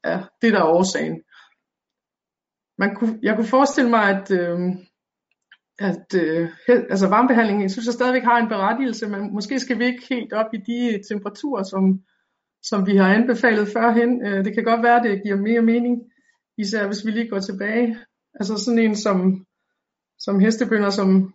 er 0.05 0.29
det, 0.43 0.53
der 0.53 0.61
er 0.61 0.75
årsagen. 0.79 1.23
Man 2.79 2.95
kunne, 2.95 3.19
jeg 3.23 3.37
kunne 3.37 3.55
forestille 3.57 3.91
mig, 3.91 4.05
at, 4.15 4.31
øh, 4.31 4.59
at 5.79 6.07
øh, 6.23 6.49
altså 6.69 7.09
varmebehandling, 7.09 7.63
jeg 7.63 7.71
synes 7.71 7.87
jeg 7.87 7.95
stadigvæk 7.95 8.23
har 8.23 8.39
en 8.39 8.49
berettigelse, 8.49 9.09
men 9.09 9.35
måske 9.35 9.61
skal 9.61 9.79
vi 9.79 9.85
ikke 9.85 10.07
helt 10.09 10.33
op 10.33 10.55
i 10.55 10.57
de 10.57 11.03
temperaturer, 11.09 11.63
som, 11.63 12.03
som 12.63 12.87
vi 12.87 12.97
har 12.97 13.15
anbefalet 13.15 13.69
førhen. 13.69 14.27
Øh, 14.27 14.45
det 14.45 14.55
kan 14.55 14.65
godt 14.65 14.83
være, 14.83 14.97
at 14.97 15.05
det 15.05 15.23
giver 15.23 15.37
mere 15.37 15.63
mening, 15.63 16.03
især 16.59 16.87
hvis 16.87 17.07
vi 17.07 17.11
lige 17.11 17.29
går 17.29 17.39
tilbage. 17.39 17.99
Altså 18.35 18.57
sådan 18.57 18.79
en 18.79 18.97
som, 18.97 19.47
som 20.19 20.41
hestebønder, 20.41 20.91
som, 20.91 21.35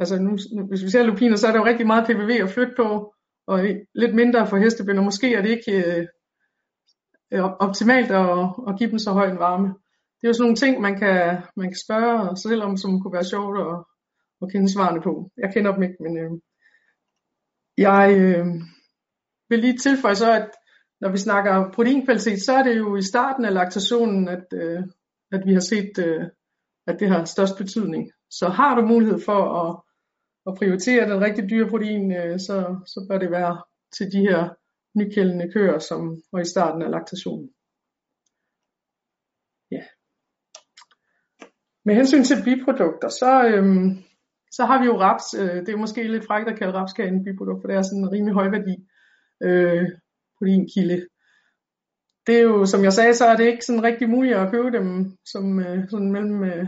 altså 0.00 0.18
nu, 0.18 0.30
hvis 0.68 0.84
vi 0.84 0.90
ser 0.90 1.02
lupiner, 1.02 1.36
så 1.36 1.46
er 1.46 1.52
der 1.52 1.58
jo 1.58 1.66
rigtig 1.66 1.86
meget 1.86 2.06
PVV 2.06 2.30
at 2.42 2.50
flytte 2.50 2.72
på, 2.76 3.14
og 3.48 3.58
lidt 3.94 4.14
mindre 4.14 4.46
for 4.46 4.56
hestebønder. 4.56 5.02
Måske 5.02 5.34
er 5.34 5.42
det 5.42 5.50
ikke 5.50 5.72
øh, 5.72 6.06
øh, 7.32 7.44
optimalt 7.66 8.10
at, 8.10 8.38
at 8.68 8.78
give 8.78 8.90
dem 8.90 8.98
så 8.98 9.12
høj 9.12 9.30
en 9.30 9.38
varme. 9.38 9.68
Det 10.16 10.24
er 10.24 10.28
jo 10.28 10.32
sådan 10.32 10.44
nogle 10.44 10.56
ting, 10.56 10.80
man 10.80 10.98
kan, 10.98 11.42
man 11.56 11.68
kan 11.68 11.80
spørge 11.86 12.36
sig 12.36 12.50
selv 12.50 12.62
om, 12.62 12.76
som 12.76 13.00
kunne 13.00 13.12
være 13.12 13.32
sjovt 13.32 13.58
at, 13.66 13.74
at 14.42 14.52
kende 14.52 14.72
svarene 14.72 15.00
på. 15.00 15.30
Jeg 15.36 15.52
kender 15.54 15.72
dem 15.74 15.82
ikke, 15.82 15.96
men 16.00 16.18
øh, 16.18 16.30
jeg 17.78 18.16
øh, 18.20 18.46
vil 19.48 19.58
lige 19.58 19.78
tilføje 19.78 20.14
så, 20.14 20.32
at 20.32 20.50
når 21.00 21.10
vi 21.10 21.18
snakker 21.18 21.70
proteinkvalitet, 21.74 22.42
så 22.42 22.52
er 22.52 22.62
det 22.62 22.78
jo 22.78 22.96
i 22.96 23.02
starten 23.02 23.44
af 23.44 23.54
laktationen, 23.54 24.28
at, 24.28 24.46
øh, 24.54 24.82
at 25.32 25.42
vi 25.46 25.52
har 25.52 25.60
set, 25.60 25.92
øh, 25.98 26.24
at 26.86 27.00
det 27.00 27.08
har 27.08 27.24
størst 27.24 27.56
betydning. 27.58 28.10
Så 28.30 28.48
har 28.48 28.74
du 28.74 28.86
mulighed 28.86 29.20
for 29.24 29.40
at, 29.60 29.80
at 30.48 30.54
prioritere 30.58 31.10
den 31.10 31.20
rigtig 31.20 31.50
dyre 31.50 31.70
protein, 31.70 32.12
øh, 32.12 32.38
så, 32.46 32.56
så 32.86 33.06
bør 33.08 33.18
det 33.18 33.30
være 33.30 33.62
til 33.96 34.06
de 34.12 34.20
her 34.28 34.48
nykældende 34.98 35.52
køer, 35.52 35.78
som 35.78 36.22
var 36.32 36.40
i 36.40 36.50
starten 36.54 36.82
af 36.82 36.90
laktationen. 36.90 37.50
Ja. 39.70 39.82
Med 41.84 41.94
hensyn 41.94 42.24
til 42.24 42.44
biprodukter, 42.44 43.08
så, 43.08 43.30
øhm, 43.50 43.88
så 44.56 44.62
har 44.64 44.78
vi 44.80 44.86
jo 44.86 45.00
raps. 45.00 45.34
Øh, 45.40 45.58
det 45.64 45.68
er 45.68 45.84
måske 45.84 46.02
lidt 46.02 46.26
frækt 46.26 46.48
at 46.48 46.58
kalde 46.58 46.72
rapskagen 46.72 47.14
en 47.14 47.24
biprodukt, 47.24 47.60
for 47.62 47.68
det 47.68 47.76
er 47.76 47.82
sådan 47.82 48.04
en 48.04 48.12
rimelig 48.12 48.34
høj 48.34 48.48
værdi. 48.56 48.74
Øh, 49.46 49.88
proteinkilde. 50.38 50.98
Det 52.26 52.36
er 52.38 52.42
jo, 52.42 52.66
som 52.66 52.84
jeg 52.84 52.92
sagde, 52.92 53.14
så 53.14 53.24
er 53.26 53.36
det 53.36 53.46
ikke 53.46 53.64
sådan 53.64 53.82
rigtig 53.82 54.08
muligt 54.10 54.36
at 54.36 54.50
købe 54.50 54.70
dem 54.78 55.16
som 55.32 55.60
øh, 55.60 55.88
sådan 55.90 56.12
mellem, 56.12 56.44
øh, 56.44 56.66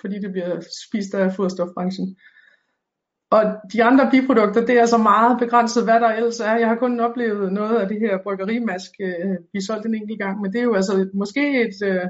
fordi 0.00 0.16
det 0.24 0.30
bliver 0.32 0.60
spist 0.86 1.14
af 1.14 1.34
foderstofbranchen. 1.36 2.16
Og 3.34 3.42
de 3.72 3.84
andre 3.84 4.10
biprodukter, 4.10 4.66
det 4.66 4.76
er 4.78 4.86
så 4.86 4.98
meget 4.98 5.38
begrænset, 5.38 5.84
hvad 5.84 6.00
der 6.00 6.08
ellers 6.08 6.40
er. 6.40 6.56
Jeg 6.56 6.68
har 6.68 6.76
kun 6.76 7.00
oplevet 7.00 7.52
noget 7.52 7.76
af 7.80 7.88
det 7.88 8.00
her 8.00 8.22
bryggerimask 8.22 8.90
øh, 9.00 9.36
blive 9.50 9.62
solgt 9.62 9.86
en 9.86 9.94
enkelt 9.94 10.18
gang, 10.18 10.40
men 10.40 10.52
det 10.52 10.58
er 10.58 10.64
jo 10.64 10.74
altså 10.74 11.10
måske 11.14 11.62
et, 11.62 11.76
øh, 11.88 12.06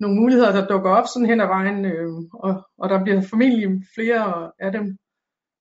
nogle 0.00 0.16
muligheder, 0.20 0.52
der 0.52 0.66
dukker 0.66 0.90
op 0.90 1.04
sådan 1.06 1.28
hen 1.28 1.40
ad 1.40 1.46
vejen, 1.46 1.84
øh, 1.84 2.08
og, 2.32 2.52
og 2.78 2.88
der 2.88 3.02
bliver 3.04 3.20
formentlig 3.20 3.68
flere 3.94 4.52
af 4.58 4.72
dem 4.72 4.96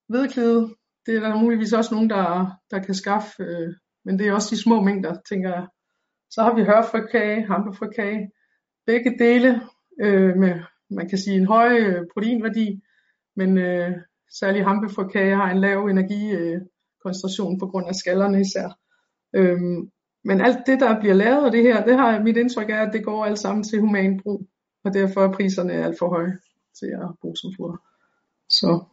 vedklædet. 0.09 0.73
Det 1.05 1.15
er 1.15 1.19
der 1.19 1.41
muligvis 1.41 1.73
også 1.73 1.93
nogen, 1.93 2.09
der, 2.09 2.57
der 2.71 2.79
kan 2.79 2.93
skaffe 2.93 3.43
øh, 3.43 3.73
men 4.05 4.19
det 4.19 4.27
er 4.27 4.33
også 4.33 4.55
de 4.55 4.61
små 4.61 4.81
mængder, 4.81 5.17
tænker 5.29 5.49
jeg. 5.49 5.67
Så 6.29 6.43
har 6.43 6.55
vi 6.55 6.63
hørfrøkage, 6.63 7.45
hampefrøkage, 7.45 8.31
begge 8.85 9.17
dele 9.19 9.61
øh, 10.01 10.35
med, 10.37 10.59
man 10.89 11.09
kan 11.09 11.17
sige, 11.17 11.37
en 11.37 11.47
høj 11.47 11.77
øh, 11.77 12.05
proteinværdi, 12.13 12.81
men 13.35 13.57
øh, 13.57 13.91
særlig 14.31 14.65
hampefrøkage 14.65 15.35
har 15.35 15.51
en 15.51 15.61
lav 15.61 15.85
energikoncentration 15.85 17.53
øh, 17.53 17.59
på 17.59 17.67
grund 17.67 17.87
af 17.87 17.95
skallerne 17.95 18.41
især. 18.41 18.77
Øhm, 19.33 19.91
men 20.23 20.41
alt 20.41 20.57
det, 20.67 20.79
der 20.79 20.99
bliver 20.99 21.13
lavet 21.13 21.45
af 21.45 21.51
det 21.51 21.63
her, 21.63 21.85
det 21.85 21.97
har 21.97 22.23
mit 22.23 22.37
indtryk 22.37 22.69
er, 22.69 22.81
at 22.81 22.93
det 22.93 23.05
går 23.05 23.25
alt 23.25 23.39
sammen 23.39 23.63
til 23.63 23.79
human 23.79 24.19
brug, 24.23 24.47
og 24.83 24.93
derfor 24.93 25.23
er 25.23 25.31
priserne 25.31 25.73
alt 25.73 25.99
for 25.99 26.09
høje 26.09 26.37
til 26.79 26.85
at 26.85 27.09
bruge 27.21 27.37
som 27.37 27.51
foder. 27.57 27.77
Så 28.49 28.83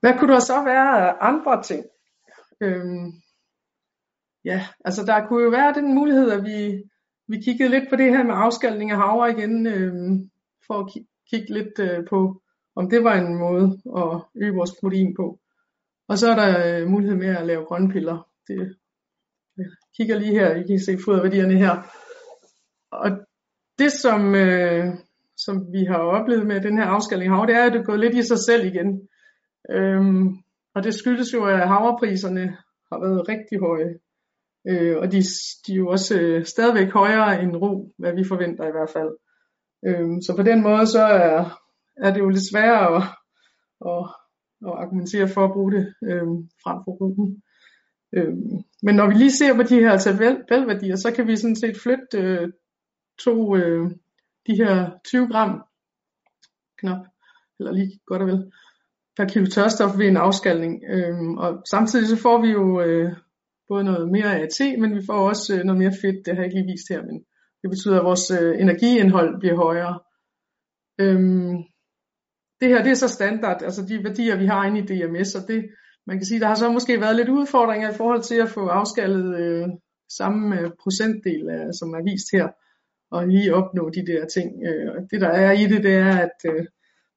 hvad 0.00 0.18
kunne 0.18 0.32
der 0.32 0.40
så 0.40 0.64
være 0.64 1.08
af 1.08 1.16
andre 1.20 1.62
ting? 1.62 1.84
Øhm, 2.60 3.12
ja, 4.44 4.66
altså 4.84 5.04
der 5.06 5.26
kunne 5.26 5.44
jo 5.44 5.50
være 5.50 5.74
den 5.74 5.94
mulighed, 5.94 6.30
at 6.30 6.44
vi, 6.44 6.82
vi 7.28 7.40
kiggede 7.40 7.70
lidt 7.70 7.90
på 7.90 7.96
det 7.96 8.10
her 8.10 8.22
med 8.22 8.34
afskalning 8.34 8.90
af 8.90 8.96
havre 8.96 9.30
igen, 9.30 9.66
øhm, 9.66 10.30
for 10.66 10.74
at 10.74 10.92
kigge 11.30 11.54
lidt 11.54 11.78
øh, 11.78 12.06
på, 12.10 12.42
om 12.78 12.90
det 12.90 13.04
var 13.04 13.14
en 13.14 13.38
måde 13.38 13.66
at 14.02 14.10
øge 14.42 14.54
vores 14.54 14.74
protein 14.80 15.14
på. 15.16 15.38
Og 16.08 16.18
så 16.18 16.26
er 16.32 16.36
der 16.42 16.50
øh, 16.66 16.88
mulighed 16.88 17.16
med 17.16 17.28
at 17.36 17.46
lave 17.46 17.64
grønpiller. 17.64 18.28
Det, 18.48 18.76
jeg 19.56 19.66
kigger 19.96 20.18
lige 20.18 20.38
her, 20.38 20.54
I 20.54 20.66
kan 20.66 20.80
se 20.80 20.98
foderværdierne 21.04 21.58
her. 21.58 21.74
Og 22.90 23.10
det 23.78 23.92
som, 23.92 24.34
øh, 24.34 24.84
som 25.36 25.72
vi 25.72 25.84
har 25.84 25.98
oplevet 25.98 26.46
med 26.46 26.60
den 26.60 26.78
her 26.78 26.86
afskalning 26.86 27.30
af 27.30 27.36
hav, 27.36 27.46
det 27.46 27.54
er, 27.54 27.64
at 27.64 27.72
det 27.72 27.80
er 27.80 27.84
gået 27.84 28.00
lidt 28.00 28.14
i 28.14 28.22
sig 28.22 28.38
selv 28.38 28.66
igen. 28.66 29.08
Øhm, 29.70 30.26
og 30.74 30.84
det 30.84 30.94
skyldes 30.94 31.32
jo, 31.34 31.44
at 31.44 31.68
havrepriserne 31.68 32.56
har 32.92 32.98
været 33.00 33.28
rigtig 33.28 33.58
høje. 33.60 33.94
Øh, 34.68 34.96
og 34.98 35.12
de, 35.12 35.22
de 35.66 35.72
er 35.72 35.76
jo 35.76 35.88
også 35.88 36.20
øh, 36.20 36.44
stadigvæk 36.44 36.92
højere 36.92 37.42
end 37.42 37.56
ro, 37.56 37.92
hvad 37.98 38.12
vi 38.12 38.24
forventer 38.24 38.64
i 38.68 38.70
hvert 38.76 38.90
fald. 38.90 39.12
Øhm, 39.86 40.22
så 40.22 40.36
på 40.36 40.42
den 40.42 40.62
måde 40.62 40.86
så 40.86 41.02
er, 41.02 41.60
er 42.02 42.12
det 42.12 42.20
jo 42.20 42.28
lidt 42.28 42.50
sværere 42.50 42.96
at, 42.96 43.02
at, 43.86 44.04
at 44.66 44.72
argumentere 44.82 45.28
for 45.28 45.44
at 45.44 45.52
bruge 45.52 45.72
det 45.72 45.94
øh, 46.02 46.26
frem 46.62 46.78
for 46.84 46.92
roen. 47.00 47.42
Øh, 48.12 48.34
men 48.82 48.94
når 48.94 49.06
vi 49.08 49.14
lige 49.14 49.32
ser 49.32 49.54
på 49.54 49.62
de 49.62 49.80
her 49.80 49.98
tabelværdier, 49.98 50.96
så 50.96 51.12
kan 51.12 51.26
vi 51.26 51.36
sådan 51.36 51.56
set 51.56 51.76
flytte 51.76 52.18
øh, 52.18 52.48
to 53.24 53.56
øh, 53.56 53.90
de 54.46 54.54
her 54.56 54.90
20 55.04 55.28
gram 55.28 55.64
knap, 56.78 57.06
eller 57.58 57.72
lige 57.72 58.00
godt 58.06 58.22
og 58.22 58.28
vel, 58.28 58.52
per 59.16 59.24
kilo 59.24 59.46
tørstof 59.46 59.98
ved 59.98 60.06
en 60.06 60.16
afskalning. 60.16 60.84
Øhm, 60.88 61.38
og 61.38 61.62
samtidig 61.70 62.08
så 62.08 62.16
får 62.16 62.42
vi 62.42 62.48
jo 62.48 62.80
øh, 62.80 63.12
både 63.68 63.84
noget 63.84 64.10
mere 64.10 64.40
AT, 64.40 64.60
men 64.78 64.96
vi 64.96 65.02
får 65.06 65.28
også 65.28 65.54
øh, 65.54 65.64
noget 65.64 65.78
mere 65.78 65.92
fedt, 66.02 66.26
det 66.26 66.34
har 66.34 66.42
jeg 66.42 66.44
ikke 66.44 66.58
lige 66.60 66.72
vist 66.72 66.88
her, 66.88 67.02
men 67.02 67.24
det 67.62 67.70
betyder, 67.70 67.98
at 67.98 68.04
vores 68.04 68.30
øh, 68.30 68.60
energiindhold 68.60 69.40
bliver 69.40 69.56
højere. 69.56 70.00
Øhm, 70.98 71.56
det 72.60 72.68
her 72.68 72.82
det 72.82 72.90
er 72.90 72.94
så 72.94 73.08
standard, 73.08 73.62
altså 73.62 73.82
de 73.82 74.04
værdier, 74.04 74.36
vi 74.36 74.46
har 74.46 74.64
inde 74.64 74.80
i 74.80 74.86
DMS, 74.86 75.34
og 75.34 75.48
det, 75.48 75.70
man 76.06 76.16
kan 76.16 76.26
sige, 76.26 76.40
der 76.40 76.46
har 76.46 76.54
så 76.54 76.72
måske 76.72 77.00
været 77.00 77.16
lidt 77.16 77.28
udfordringer 77.28 77.90
i 77.90 77.96
forhold 77.96 78.22
til 78.22 78.34
at 78.34 78.48
få 78.48 78.66
afskallet 78.66 79.40
øh, 79.40 79.68
samme 80.08 80.60
øh, 80.60 80.70
procentdel, 80.82 81.48
af, 81.50 81.74
som 81.74 81.94
er 81.94 82.02
vist 82.02 82.28
her, 82.32 82.48
og 83.10 83.28
lige 83.28 83.54
opnå 83.54 83.90
de 83.90 84.06
der 84.06 84.26
ting. 84.26 84.48
Øh, 84.66 84.94
det 85.10 85.20
der 85.20 85.28
er 85.28 85.52
i 85.52 85.66
det, 85.66 85.84
det 85.84 85.94
er, 85.94 86.16
at 86.16 86.38
øh, 86.44 86.66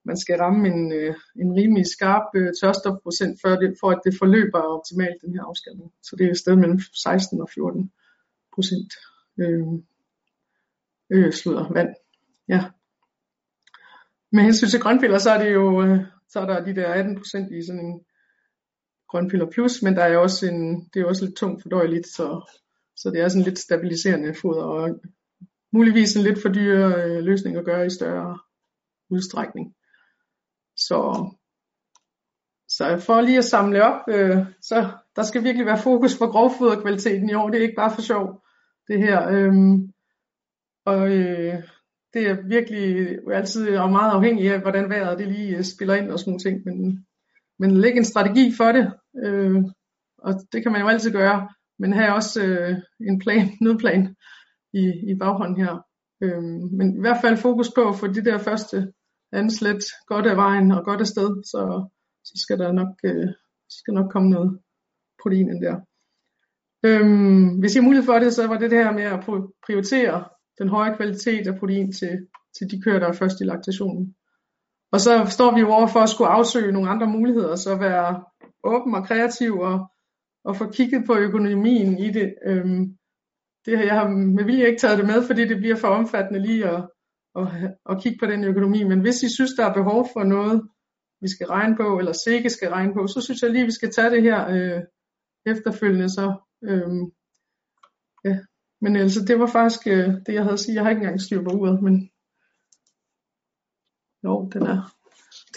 man 0.04 0.16
skal 0.16 0.36
ramme 0.36 0.68
en, 0.68 0.92
øh, 0.92 1.14
en 1.36 1.54
rimelig 1.54 1.86
skarp 1.86 2.26
øh, 2.34 2.52
tørstofprocent, 2.62 3.40
for, 3.40 3.48
det, 3.48 3.76
for 3.80 3.90
at 3.90 4.00
det 4.04 4.14
forløber 4.18 4.60
optimalt, 4.60 5.22
den 5.22 5.34
her 5.34 5.42
afskalning. 5.42 5.92
Så 6.02 6.16
det 6.16 6.26
er 6.26 6.30
et 6.30 6.38
sted 6.38 6.56
mellem 6.56 6.80
16 6.94 7.40
og 7.40 7.48
14 7.54 7.92
procent 8.54 8.92
øh, 9.38 9.66
øh, 11.10 11.32
sludder 11.32 11.72
vand. 11.72 11.94
Ja. 12.48 12.64
Med 14.32 14.42
hensyn 14.42 14.68
til 14.68 14.80
grønpiller, 14.80 15.18
så 15.18 15.30
er 15.30 15.44
det 15.44 15.52
jo 15.52 15.82
øh, 15.82 15.98
så 16.28 16.40
er 16.40 16.46
der 16.46 16.64
de 16.64 16.74
der 16.74 16.88
18 16.92 17.16
procent 17.16 17.52
i 17.52 17.66
sådan 17.66 17.86
en 17.86 18.00
grønpiller 19.08 19.50
plus, 19.50 19.82
men 19.82 19.96
der 19.96 20.04
er 20.04 20.16
også 20.16 20.46
en, 20.46 20.88
det 20.94 21.02
er 21.02 21.06
også 21.06 21.24
lidt 21.24 21.36
tungt 21.36 21.62
fordøjeligt, 21.62 22.06
så, 22.06 22.54
så 22.96 23.10
det 23.10 23.20
er 23.20 23.28
sådan 23.28 23.42
lidt 23.42 23.58
stabiliserende 23.58 24.34
foder, 24.34 24.62
og 24.62 25.00
muligvis 25.72 26.16
en 26.16 26.22
lidt 26.22 26.42
for 26.42 26.48
dyr 26.48 26.96
øh, 26.96 27.24
løsning 27.24 27.56
at 27.56 27.64
gøre 27.64 27.86
i 27.86 27.90
større 27.90 28.38
udstrækning. 29.10 29.74
Så, 30.76 31.30
så 32.68 32.98
for 33.06 33.20
lige 33.20 33.38
at 33.38 33.44
samle 33.44 33.84
op, 33.84 34.00
øh, 34.08 34.46
så 34.60 34.90
der 35.16 35.22
skal 35.22 35.44
virkelig 35.44 35.66
være 35.66 35.82
fokus 35.82 36.18
på 36.18 36.26
grovfoderkvaliteten 36.26 37.30
i 37.30 37.34
år. 37.34 37.48
Det 37.48 37.58
er 37.58 37.62
ikke 37.62 37.82
bare 37.82 37.94
for 37.94 38.02
sjov, 38.02 38.42
det 38.88 38.98
her. 38.98 39.28
Øh, 39.28 39.52
og 40.84 41.10
øh, 41.10 41.62
det 42.14 42.28
er 42.28 42.48
virkelig 42.48 42.96
øh, 42.96 43.36
altid 43.36 43.76
og 43.76 43.90
meget 43.90 44.10
afhængig 44.10 44.52
af, 44.52 44.60
hvordan 44.60 44.90
vejret 44.90 45.18
det 45.18 45.28
lige 45.28 45.56
øh, 45.56 45.64
spiller 45.64 45.94
ind 45.94 46.10
og 46.10 46.18
sådan 46.18 46.30
nogle 46.30 46.40
ting. 46.40 46.64
Men, 46.64 47.06
men 47.58 47.76
læg 47.76 47.96
en 47.96 48.04
strategi 48.04 48.52
for 48.56 48.72
det, 48.72 48.92
øh, 49.24 49.62
og 50.18 50.34
det 50.52 50.62
kan 50.62 50.72
man 50.72 50.80
jo 50.80 50.88
altid 50.88 51.12
gøre. 51.12 51.48
Men 51.78 51.92
have 51.92 52.14
også 52.14 52.42
øh, 52.42 52.76
en 53.00 53.18
plan, 53.18 53.48
nødplan 53.60 54.16
i, 54.72 54.84
i 55.10 55.14
baghånden 55.14 55.64
her. 55.64 55.86
Øh, 56.22 56.42
men 56.78 56.96
i 56.96 57.00
hvert 57.00 57.20
fald 57.20 57.36
fokus 57.36 57.70
på 57.74 57.88
at 57.88 57.96
få 57.96 58.06
de 58.06 58.24
der 58.24 58.38
første 58.38 58.92
anslet 59.32 59.84
godt 60.06 60.26
af 60.26 60.36
vejen 60.36 60.70
og 60.70 60.84
godt 60.84 61.00
af 61.00 61.06
sted, 61.06 61.44
så, 61.44 61.88
så 62.24 62.32
skal 62.42 62.58
der 62.58 62.72
nok, 62.72 62.94
øh, 63.04 63.28
skal 63.70 63.94
nok 63.94 64.12
komme 64.12 64.30
noget 64.30 64.60
protein 65.22 65.48
ind 65.48 65.62
der. 65.62 65.80
Øhm, 66.84 67.58
hvis 67.58 67.74
I 67.74 67.78
har 67.78 67.84
mulighed 67.84 68.06
for 68.06 68.18
det, 68.18 68.34
så 68.34 68.46
var 68.46 68.58
det 68.58 68.70
det 68.70 68.84
her 68.84 68.92
med 68.92 69.02
at 69.02 69.24
prioritere 69.66 70.24
den 70.58 70.68
høje 70.68 70.96
kvalitet 70.96 71.46
af 71.46 71.58
protein 71.58 71.92
til, 71.92 72.26
til 72.58 72.70
de 72.70 72.82
køer, 72.82 72.98
der 72.98 73.08
er 73.08 73.12
først 73.12 73.40
i 73.40 73.44
laktationen. 73.44 74.14
Og 74.92 75.00
så 75.00 75.26
står 75.30 75.54
vi 75.54 75.60
jo 75.60 75.68
over 75.72 75.86
for 75.86 76.00
at 76.00 76.08
skulle 76.08 76.30
afsøge 76.30 76.72
nogle 76.72 76.90
andre 76.90 77.06
muligheder, 77.06 77.56
så 77.56 77.76
være 77.76 78.24
åben 78.64 78.94
og 78.94 79.06
kreativ 79.06 79.52
og, 79.58 79.90
og 80.44 80.56
få 80.56 80.70
kigget 80.70 81.02
på 81.06 81.14
økonomien 81.14 81.98
i 81.98 82.10
det. 82.10 82.34
Øhm, 82.46 82.98
det 83.66 83.72
jeg 83.72 83.94
har 84.00 84.08
med 84.08 84.44
vilje 84.44 84.66
ikke 84.66 84.80
taget 84.80 84.98
det 84.98 85.06
med, 85.06 85.26
fordi 85.26 85.48
det 85.48 85.56
bliver 85.56 85.76
for 85.76 85.88
omfattende 85.88 86.40
lige 86.40 86.68
at, 86.68 86.88
at, 87.36 87.46
at 87.90 88.02
kigge 88.02 88.18
på 88.20 88.26
den 88.26 88.44
økonomi. 88.44 88.82
Men 88.82 89.00
hvis 89.00 89.22
I 89.22 89.34
synes, 89.34 89.52
der 89.58 89.64
er 89.66 89.74
behov 89.74 90.08
for 90.12 90.24
noget, 90.24 90.62
vi 91.20 91.28
skal 91.28 91.46
regne 91.46 91.76
på, 91.76 91.98
eller 91.98 92.12
sikke 92.12 92.50
skal 92.50 92.68
regne 92.68 92.94
på, 92.94 93.06
så 93.06 93.20
synes 93.20 93.42
jeg 93.42 93.50
lige, 93.50 93.64
vi 93.64 93.78
skal 93.78 93.90
tage 93.92 94.10
det 94.10 94.22
her 94.22 94.48
øh, 94.48 94.80
efterfølgende. 95.46 96.08
Så, 96.08 96.26
øh, 96.62 96.90
ja. 98.24 98.38
Men 98.82 98.96
altså, 98.96 99.24
det 99.28 99.38
var 99.38 99.46
faktisk 99.46 99.86
øh, 99.86 100.08
det, 100.26 100.34
jeg 100.34 100.42
havde 100.42 100.52
at 100.52 100.60
sige. 100.60 100.74
Jeg 100.74 100.82
har 100.82 100.90
ikke 100.90 101.00
engang 101.00 101.20
styr 101.20 101.42
på 101.42 101.50
uret, 101.50 101.82
men 101.82 102.10
jo, 104.24 104.50
den 104.52 104.62
er, 104.62 104.94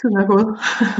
tiden 0.00 0.16
er 0.16 0.26
gået. 0.26 0.58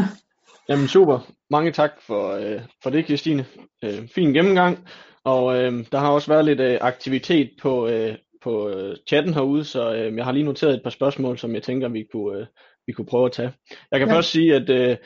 Jamen 0.68 0.88
super. 0.88 1.18
Mange 1.50 1.72
tak 1.72 1.90
for, 2.06 2.30
øh, 2.30 2.60
for 2.82 2.90
det, 2.90 3.04
Christine. 3.04 3.46
Øh, 3.84 4.08
fin 4.14 4.32
gennemgang. 4.32 4.88
Og 5.24 5.56
øh, 5.56 5.72
der 5.92 5.98
har 5.98 6.10
også 6.10 6.32
været 6.32 6.44
lidt 6.44 6.60
øh, 6.60 6.78
aktivitet 6.80 7.50
på, 7.62 7.88
øh, 7.88 8.14
på 8.42 8.68
øh, 8.68 8.96
chatten 9.08 9.34
herude, 9.34 9.64
så 9.64 9.94
øh, 9.94 10.16
jeg 10.16 10.24
har 10.24 10.32
lige 10.32 10.44
noteret 10.44 10.74
et 10.74 10.82
par 10.82 10.90
spørgsmål, 10.90 11.38
som 11.38 11.54
jeg 11.54 11.62
tænker, 11.62 11.88
vi 11.88 12.06
kunne, 12.12 12.38
øh, 12.38 12.46
vi 12.86 12.92
kunne 12.92 13.06
prøve 13.06 13.26
at 13.26 13.32
tage. 13.32 13.52
Jeg 13.90 14.00
kan 14.00 14.08
ja. 14.08 14.14
først 14.14 14.30
sige, 14.30 14.54
at, 14.54 14.70
øh, 14.70 14.96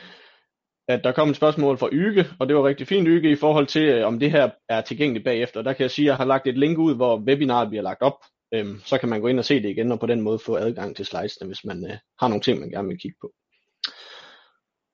at 0.87 1.03
der 1.03 1.11
kom 1.11 1.29
et 1.29 1.35
spørgsmål 1.35 1.77
fra 1.77 1.89
Yge, 1.91 2.25
og 2.39 2.47
det 2.47 2.55
var 2.55 2.67
rigtig 2.67 2.87
fint 2.87 3.07
Yge 3.07 3.31
i 3.31 3.35
forhold 3.35 3.67
til, 3.67 3.83
øh, 3.83 4.07
om 4.07 4.19
det 4.19 4.31
her 4.31 4.49
er 4.69 4.81
tilgængeligt 4.81 5.25
bagefter. 5.25 5.61
Der 5.61 5.73
kan 5.73 5.83
jeg 5.83 5.91
sige, 5.91 6.05
at 6.05 6.07
jeg 6.07 6.15
har 6.15 6.25
lagt 6.25 6.47
et 6.47 6.57
link 6.57 6.77
ud, 6.77 6.95
hvor 6.95 7.17
webinaret 7.17 7.69
bliver 7.69 7.83
lagt 7.83 8.01
op. 8.01 8.17
Øhm, 8.53 8.79
så 8.85 8.97
kan 8.97 9.09
man 9.09 9.21
gå 9.21 9.27
ind 9.27 9.39
og 9.39 9.45
se 9.45 9.63
det 9.63 9.69
igen, 9.69 9.91
og 9.91 9.99
på 9.99 10.05
den 10.05 10.21
måde 10.21 10.39
få 10.39 10.55
adgang 10.55 10.95
til 10.95 11.05
slidesene, 11.05 11.47
hvis 11.47 11.65
man 11.65 11.85
øh, 11.85 11.97
har 12.19 12.27
nogle 12.27 12.41
ting, 12.41 12.59
man 12.59 12.69
gerne 12.69 12.87
vil 12.87 12.99
kigge 12.99 13.17
på. 13.21 13.31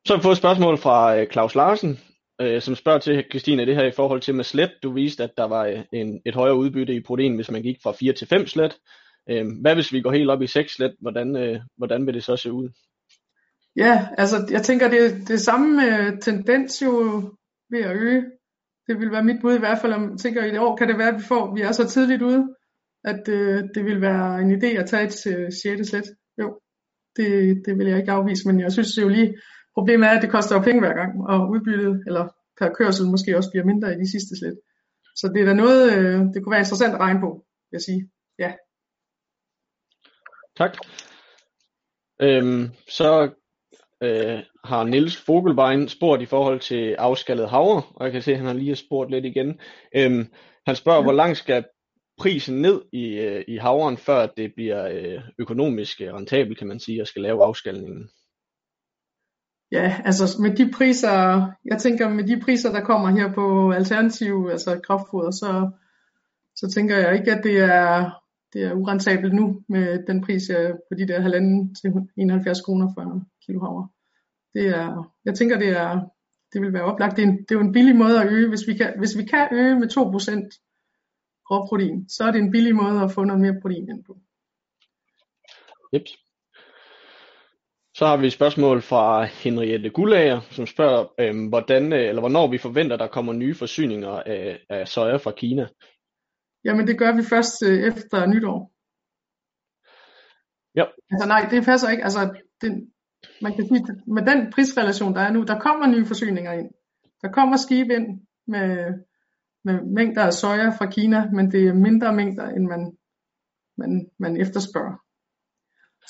Så 0.07 0.13
har 0.13 0.17
vi 0.17 0.23
fået 0.23 0.33
et 0.33 0.37
spørgsmål 0.37 0.77
fra 0.77 1.17
øh, 1.17 1.27
Claus 1.31 1.55
Larsen, 1.55 1.99
øh, 2.41 2.61
som 2.61 2.75
spørger 2.75 2.99
til, 2.99 3.25
Christine, 3.29 3.65
det 3.65 3.75
her 3.75 3.83
i 3.85 3.91
forhold 3.91 4.21
til 4.21 4.35
med 4.35 4.43
slet. 4.43 4.71
Du 4.83 4.91
viste, 4.91 5.23
at 5.23 5.31
der 5.37 5.43
var 5.43 5.65
øh, 5.65 5.79
en, 5.93 6.21
et 6.25 6.35
højere 6.35 6.55
udbytte 6.55 6.95
i 6.95 7.01
protein, 7.01 7.35
hvis 7.35 7.51
man 7.51 7.61
gik 7.61 7.77
fra 7.83 7.91
4 7.91 8.13
til 8.13 8.27
5 8.27 8.47
slet. 8.47 8.77
Øh, 9.29 9.45
hvad 9.61 9.75
hvis 9.75 9.93
vi 9.93 10.01
går 10.01 10.11
helt 10.11 10.29
op 10.29 10.41
i 10.41 10.47
6 10.47 10.75
slet? 10.75 10.95
Hvordan, 11.01 11.35
øh, 11.35 11.59
hvordan 11.77 12.05
vil 12.05 12.13
det 12.13 12.23
så 12.23 12.37
se 12.37 12.51
ud? 12.51 12.69
Ja, 13.77 14.07
altså 14.17 14.47
jeg 14.51 14.61
tænker, 14.61 14.89
det, 14.89 15.27
det 15.27 15.41
samme 15.41 15.85
øh, 15.85 16.19
tendens 16.19 16.81
jo 16.81 17.21
ved 17.69 17.79
at 17.79 17.95
øge. 17.95 18.25
Det 18.87 18.99
vil 18.99 19.11
være 19.11 19.23
mit 19.23 19.41
bud 19.41 19.55
i 19.55 19.59
hvert 19.59 19.79
fald, 19.81 19.93
om 19.93 20.17
tænker 20.17 20.45
i 20.45 20.51
det 20.51 20.59
år 20.59 20.75
kan 20.75 20.87
det 20.87 20.97
være, 20.97 21.07
at 21.07 21.15
vi, 21.15 21.23
får, 21.27 21.55
vi 21.55 21.61
er 21.61 21.71
så 21.71 21.87
tidligt 21.87 22.21
ude, 22.21 22.55
at 23.03 23.29
øh, 23.29 23.63
det 23.75 23.85
vil 23.85 24.01
være 24.01 24.41
en 24.41 24.51
idé 24.57 24.67
at 24.67 24.89
tage 24.89 25.03
et 25.03 25.27
øh, 25.27 25.51
6. 25.51 25.87
slet. 25.87 26.05
Jo, 26.41 26.59
det, 27.15 27.61
det 27.65 27.77
vil 27.77 27.87
jeg 27.87 27.97
ikke 27.97 28.11
afvise, 28.11 28.47
men 28.47 28.59
jeg 28.59 28.71
synes 28.71 28.97
jo 29.01 29.07
lige, 29.07 29.33
Problemet 29.77 30.07
er, 30.07 30.11
at 30.11 30.21
det 30.21 30.31
koster 30.31 30.55
jo 30.55 30.61
penge 30.61 30.81
hver 30.81 30.93
gang, 30.93 31.11
og 31.31 31.49
udbyttet 31.49 32.03
eller 32.07 32.25
per 32.59 32.69
kørsel 32.73 33.05
måske 33.13 33.37
også 33.37 33.49
bliver 33.51 33.65
mindre 33.65 33.93
i 33.93 33.97
de 34.01 34.11
sidste 34.11 34.37
slet. 34.39 34.59
Så 35.15 35.31
det 35.33 35.41
er 35.41 35.45
da 35.45 35.53
noget, 35.53 35.83
øh, 35.97 36.19
det 36.33 36.43
kunne 36.43 36.51
være 36.51 36.65
interessant 36.65 36.93
at 36.93 36.99
regne 36.99 37.19
på, 37.19 37.29
vil 37.69 37.77
jeg 37.77 37.81
sige. 37.81 38.01
Ja. 38.39 38.51
Tak. 40.57 40.73
Øhm, 42.21 42.63
så 42.87 43.07
øh, 44.03 44.39
har 44.63 44.83
Niels 44.83 45.17
Fogelbein 45.25 45.87
spurgt 45.87 46.21
i 46.21 46.25
forhold 46.25 46.59
til 46.59 46.95
afskallet 46.99 47.49
havre, 47.49 47.81
og 47.95 48.05
jeg 48.05 48.11
kan 48.11 48.21
se, 48.21 48.31
at 48.31 48.37
han 48.37 48.47
har 48.47 48.53
lige 48.53 48.75
spurgt 48.75 49.11
lidt 49.11 49.25
igen. 49.25 49.59
Øhm, 49.95 50.27
han 50.65 50.75
spørger, 50.75 50.99
ja. 50.99 51.03
hvor 51.03 51.13
langt 51.13 51.37
skal 51.37 51.65
prisen 52.17 52.61
ned 52.61 52.81
i, 52.93 53.05
øh, 53.05 53.43
i 53.47 53.57
havren, 53.57 53.97
før 53.97 54.25
det 54.25 54.53
bliver 54.55 54.87
øh, 54.87 55.21
økonomisk 55.39 56.01
rentabelt, 56.01 56.57
kan 56.57 56.67
man 56.67 56.79
sige, 56.79 57.01
at 57.01 57.07
skal 57.07 57.21
lave 57.21 57.43
afskalningen? 57.43 58.09
Ja, 59.71 60.01
altså 60.05 60.41
med 60.41 60.55
de 60.55 60.71
priser, 60.71 61.47
jeg 61.65 61.77
tænker 61.77 62.09
med 62.09 62.23
de 62.23 62.41
priser, 62.41 62.71
der 62.71 62.81
kommer 62.81 63.09
her 63.09 63.33
på 63.33 63.71
alternativ, 63.71 64.47
altså 64.51 64.79
kraftfoder, 64.83 65.31
så, 65.31 65.69
så 66.55 66.71
tænker 66.73 66.97
jeg 66.97 67.19
ikke, 67.19 67.31
at 67.31 67.43
det 67.43 67.57
er, 67.57 68.11
det 68.53 68.63
er 68.63 68.73
urentabelt 68.73 69.33
nu 69.33 69.63
med 69.69 70.07
den 70.07 70.21
pris 70.21 70.51
på 70.89 70.95
de 70.97 71.07
der 71.07 71.21
halvanden 71.21 71.75
til 71.75 71.91
71 72.17 72.61
kroner 72.61 72.87
for 72.95 73.21
kilo 73.45 73.59
havre. 73.59 73.87
Det 74.53 74.67
er, 74.67 75.13
jeg 75.25 75.35
tænker, 75.35 75.59
det 75.59 75.69
er, 75.69 75.99
det 76.53 76.61
vil 76.61 76.73
være 76.73 76.83
oplagt. 76.83 77.17
Det 77.17 77.23
er, 77.23 77.27
en, 77.27 77.37
det 77.37 77.51
er 77.51 77.55
jo 77.55 77.61
en 77.61 77.71
billig 77.71 77.95
måde 77.95 78.21
at 78.21 78.31
øge. 78.31 78.49
Hvis 78.49 78.67
vi 78.67 78.73
kan, 78.73 78.93
hvis 78.97 79.17
vi 79.17 79.23
kan 79.23 79.47
øge 79.51 79.79
med 79.79 79.87
2% 79.87 79.93
råprotein, 81.51 82.09
så 82.09 82.23
er 82.23 82.31
det 82.31 82.41
en 82.41 82.51
billig 82.51 82.75
måde 82.75 83.01
at 83.01 83.11
få 83.11 83.23
noget 83.23 83.41
mere 83.41 83.61
protein 83.61 83.89
ind 83.89 84.03
på. 84.03 84.17
Yep. 85.95 86.05
Så 87.93 88.05
har 88.05 88.17
vi 88.17 88.27
et 88.27 88.33
spørgsmål 88.33 88.81
fra 88.81 89.23
Henriette 89.23 89.89
Gullager, 89.89 90.39
som 90.51 90.67
spørger, 90.67 91.05
øhm, 91.19 91.45
hvordan 91.47 91.93
øh, 91.93 92.09
eller 92.09 92.19
hvornår 92.19 92.47
vi 92.47 92.57
forventer, 92.57 92.97
der 92.97 93.07
kommer 93.07 93.33
nye 93.33 93.55
forsyninger 93.55 94.09
af, 94.09 94.59
af 94.69 94.87
soja 94.87 95.15
fra 95.15 95.31
Kina. 95.31 95.67
Jamen 96.67 96.87
det 96.87 96.99
gør 96.99 97.11
vi 97.15 97.23
først 97.23 97.63
øh, 97.67 97.79
efter 97.89 98.25
nytår. 98.33 98.59
Ja. 100.75 100.85
Altså 101.11 101.27
nej, 101.27 101.41
det 101.51 101.65
passer 101.65 101.89
ikke. 101.89 102.03
Altså, 102.03 102.21
det, 102.61 102.71
man 103.41 103.53
kan 103.55 103.67
sige, 103.67 103.83
med 104.15 104.23
den 104.29 104.51
prisrelation, 104.53 105.15
der 105.15 105.21
er 105.21 105.31
nu, 105.31 105.43
der 105.43 105.59
kommer 105.59 105.87
nye 105.87 106.05
forsyninger 106.05 106.51
ind. 106.51 106.69
Der 107.21 107.31
kommer 107.31 107.57
skibe 107.57 107.93
ind 107.93 108.07
med, 108.47 108.67
med 109.65 109.75
mængder 109.97 110.23
af 110.23 110.33
soja 110.33 110.69
fra 110.69 110.91
Kina, 110.91 111.29
men 111.35 111.51
det 111.51 111.67
er 111.67 111.73
mindre 111.73 112.15
mængder, 112.15 112.47
end 112.49 112.65
man, 112.73 112.97
man, 113.77 114.09
man 114.19 114.41
efterspørger. 114.41 114.97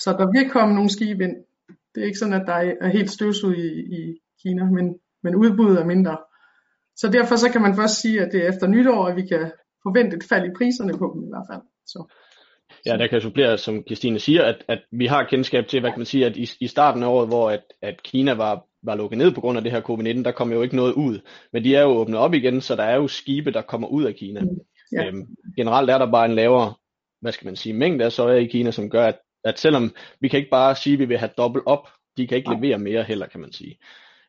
Så 0.04 0.10
der 0.20 0.28
vil 0.36 0.50
komme 0.50 0.76
nogle 0.76 0.90
skibe 0.90 1.24
ind. 1.24 1.36
Det 1.96 2.02
er 2.02 2.06
ikke 2.06 2.20
sådan, 2.20 2.42
at 2.42 2.48
der 2.48 2.58
er 2.82 2.90
helt 2.98 3.12
støvsud 3.12 3.56
i, 3.56 3.70
i 4.00 4.20
Kina, 4.42 4.64
men, 4.66 5.00
men 5.24 5.36
udbuddet 5.36 5.80
er 5.80 5.86
mindre. 5.86 6.18
Så 6.96 7.10
derfor 7.12 7.36
så 7.36 7.52
kan 7.52 7.62
man 7.62 7.76
først 7.76 8.02
sige, 8.02 8.22
at 8.22 8.30
det 8.32 8.44
er 8.44 8.50
efter 8.50 8.68
nytår, 8.68 9.08
at 9.08 9.16
vi 9.16 9.28
kan 9.28 9.52
forvente 9.84 10.18
et 10.18 10.24
fald 10.30 10.46
i 10.46 10.54
priserne 10.58 10.94
på 10.98 11.12
dem 11.14 11.24
i 11.24 11.30
hvert 11.30 11.48
fald. 11.52 11.62
Så. 11.86 12.14
Ja, 12.86 12.98
der 12.98 13.08
kan 13.08 13.22
supplere, 13.22 13.58
som 13.58 13.84
Christine 13.88 14.20
siger, 14.20 14.44
at, 14.44 14.64
at 14.68 14.80
vi 14.92 15.06
har 15.06 15.24
kendskab 15.24 15.68
til, 15.68 15.80
hvad 15.80 15.92
kan 15.92 16.00
man 16.00 16.06
sige, 16.06 16.26
at 16.26 16.38
i, 16.38 16.50
i 16.60 16.68
starten 16.68 17.04
af 17.04 17.08
året, 17.08 17.28
hvor 17.28 17.50
at, 17.50 17.64
at 17.82 18.04
Kina 18.04 18.34
var, 18.34 18.66
var 18.84 18.96
lukket 18.96 19.18
ned 19.18 19.32
på 19.32 19.42
grund 19.42 19.58
af 19.58 19.64
det 19.64 19.72
her 19.72 19.82
covid-19, 19.82 20.24
der 20.24 20.32
kom 20.32 20.52
jo 20.52 20.62
ikke 20.62 20.76
noget 20.76 20.94
ud. 20.94 21.20
Men 21.54 21.64
de 21.64 21.76
er 21.76 21.82
jo 21.82 21.88
åbnet 21.88 22.20
op 22.20 22.34
igen, 22.34 22.62
så 22.62 22.76
der 22.76 22.84
er 22.84 22.96
jo 22.96 23.08
skibe, 23.08 23.52
der 23.52 23.62
kommer 23.62 23.88
ud 23.88 24.04
af 24.04 24.16
Kina. 24.16 24.42
Mm, 24.42 24.60
ja. 24.92 25.08
øhm, 25.08 25.26
generelt 25.56 25.90
er 25.90 25.98
der 25.98 26.12
bare 26.12 26.26
en 26.26 26.36
lavere, 26.36 26.74
hvad 27.22 27.32
skal 27.32 27.46
man 27.46 27.56
sige, 27.56 27.74
mængde 27.74 28.06
af 28.06 28.12
soja 28.12 28.36
i 28.36 28.46
Kina, 28.46 28.72
som 28.72 28.90
gør, 28.90 29.06
at, 29.06 29.20
at 29.44 29.60
selvom 29.60 29.96
vi 30.20 30.28
kan 30.28 30.40
ikke 30.40 30.50
bare 30.52 30.76
sige, 30.76 30.94
at 30.94 31.00
vi 31.00 31.06
vil 31.06 31.18
have 31.18 31.32
dobbelt 31.38 31.64
op, 31.68 31.88
de 32.18 32.28
kan 32.28 32.38
ikke 32.38 32.54
levere 32.54 32.80
mere 32.80 33.04
heller, 33.04 33.28
kan 33.28 33.42
man 33.42 33.52
sige. 33.52 33.78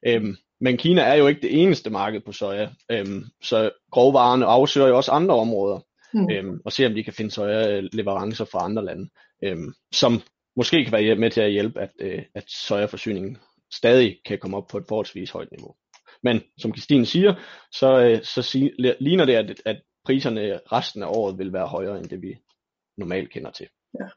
Øhm, 0.06 0.36
men 0.60 0.76
Kina 0.76 1.02
er 1.02 1.14
jo 1.14 1.26
ikke 1.26 1.42
det 1.42 1.62
eneste 1.62 1.90
marked 1.90 2.20
på 2.20 2.32
soja, 2.32 2.68
øhm, 2.90 3.24
så 3.42 3.70
grovvarerne 3.90 4.46
afsøger 4.46 4.88
jo 4.88 4.96
også 4.96 5.10
andre 5.10 5.34
områder 5.34 5.80
mm. 6.14 6.30
øhm, 6.30 6.60
og 6.64 6.72
se 6.72 6.86
om 6.86 6.94
de 6.94 7.04
kan 7.04 7.12
finde 7.12 7.30
soja 7.30 7.80
leverancer 7.80 8.44
fra 8.44 8.64
andre 8.64 8.84
lande, 8.84 9.08
øhm, 9.44 9.72
som 9.92 10.12
måske 10.56 10.84
kan 10.84 10.92
være 10.92 11.16
med 11.16 11.30
til 11.30 11.40
at 11.40 11.52
hjælpe, 11.52 11.80
at, 11.80 11.90
øh, 12.00 12.22
at 12.34 12.44
sojaforsyningen 12.48 13.38
stadig 13.72 14.18
kan 14.26 14.38
komme 14.38 14.56
op 14.56 14.66
på 14.70 14.78
et 14.78 14.84
forholdsvis 14.88 15.30
højt 15.30 15.50
niveau. 15.50 15.74
Men 16.22 16.40
som 16.58 16.74
Christine 16.74 17.06
siger, 17.06 17.34
så, 17.72 18.00
øh, 18.00 18.22
så 18.22 18.42
sig, 18.42 18.72
ligner 19.00 19.24
det, 19.24 19.34
at, 19.34 19.62
at 19.64 19.82
priserne 20.04 20.60
resten 20.72 21.02
af 21.02 21.06
året 21.06 21.38
vil 21.38 21.52
være 21.52 21.66
højere 21.66 21.98
end 21.98 22.08
det, 22.08 22.22
vi 22.22 22.36
normalt 22.96 23.30
kender 23.30 23.50
til. 23.50 23.68
Ja. 24.00 24.08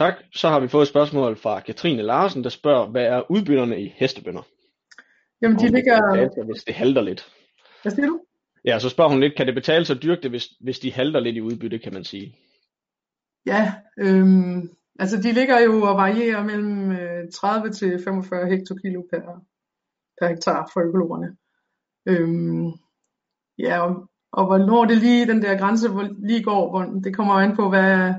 Tak. 0.00 0.14
Så 0.34 0.48
har 0.48 0.60
vi 0.60 0.68
fået 0.68 0.82
et 0.82 0.88
spørgsmål 0.88 1.36
fra 1.36 1.60
Katrine 1.60 2.02
Larsen, 2.02 2.44
der 2.44 2.50
spørger, 2.50 2.90
hvad 2.90 3.04
er 3.04 3.30
udbytterne 3.30 3.82
i 3.82 3.94
hestebønder? 3.96 4.42
Jamen, 5.42 5.58
de 5.58 5.68
ligger... 5.68 6.44
Hvis 6.44 6.64
det 6.64 6.74
halter 6.74 7.02
lidt. 7.02 7.32
Hvad 7.82 7.92
siger 7.92 8.06
du? 8.06 8.20
Ja, 8.64 8.78
så 8.78 8.88
spørger 8.88 9.10
hun 9.10 9.20
lidt, 9.20 9.36
kan 9.36 9.46
det 9.46 9.54
betale 9.54 9.84
sig 9.84 9.96
at 9.96 10.02
dyrke 10.02 10.22
det, 10.22 10.30
hvis, 10.30 10.46
hvis 10.60 10.78
de 10.78 10.92
halter 10.92 11.20
lidt 11.20 11.36
i 11.36 11.40
udbytte, 11.40 11.78
kan 11.78 11.92
man 11.92 12.04
sige? 12.04 12.36
Ja, 13.46 13.74
øhm, 13.98 14.70
altså 14.98 15.16
de 15.16 15.32
ligger 15.32 15.60
jo 15.60 15.82
og 15.82 15.96
varierer 15.96 16.44
mellem 16.44 16.92
30 17.32 17.66
øh, 17.66 17.72
til 17.72 18.00
45 18.04 18.48
hektokilo 18.50 19.02
per, 19.10 19.44
per 20.20 20.28
hektar 20.28 20.70
for 20.72 20.80
økologerne. 20.80 21.36
Øhm, 22.06 22.72
ja, 23.58 23.80
og, 23.80 24.08
og 24.32 24.46
hvornår 24.46 24.84
det 24.84 24.98
lige 24.98 25.26
den 25.26 25.42
der 25.42 25.58
grænse 25.58 25.88
hvor 25.88 26.08
lige 26.28 26.42
går, 26.42 26.70
hvor, 26.70 27.00
det 27.04 27.16
kommer 27.16 27.34
an 27.34 27.56
på, 27.56 27.68
hvad 27.68 28.14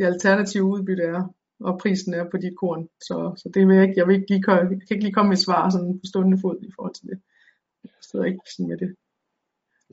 det 0.00 0.06
alternative 0.06 0.64
udbytte 0.64 1.02
er, 1.02 1.22
og 1.60 1.78
prisen 1.82 2.14
er 2.14 2.24
på 2.30 2.36
dit 2.36 2.56
korn. 2.56 2.88
Så, 3.00 3.16
så 3.36 3.50
det 3.54 3.66
vil 3.66 3.76
jeg 3.76 3.84
ikke, 3.84 3.94
jeg, 3.96 4.06
vil 4.06 4.14
ikke 4.14 4.30
lige, 4.30 4.50
jeg 4.50 4.68
kan 4.68 4.94
ikke 4.96 5.04
lige 5.04 5.12
komme 5.12 5.28
med 5.28 5.36
et 5.36 5.44
svar 5.44 5.70
sådan 5.70 5.98
på 5.98 6.06
stående 6.10 6.38
fod 6.42 6.58
i 6.62 6.72
forhold 6.76 6.94
til 6.94 7.06
det. 7.10 7.18
Jeg 7.84 7.90
forstår 7.98 8.24
ikke 8.24 8.40
sådan 8.56 8.68
med 8.68 8.78
det. 8.78 8.90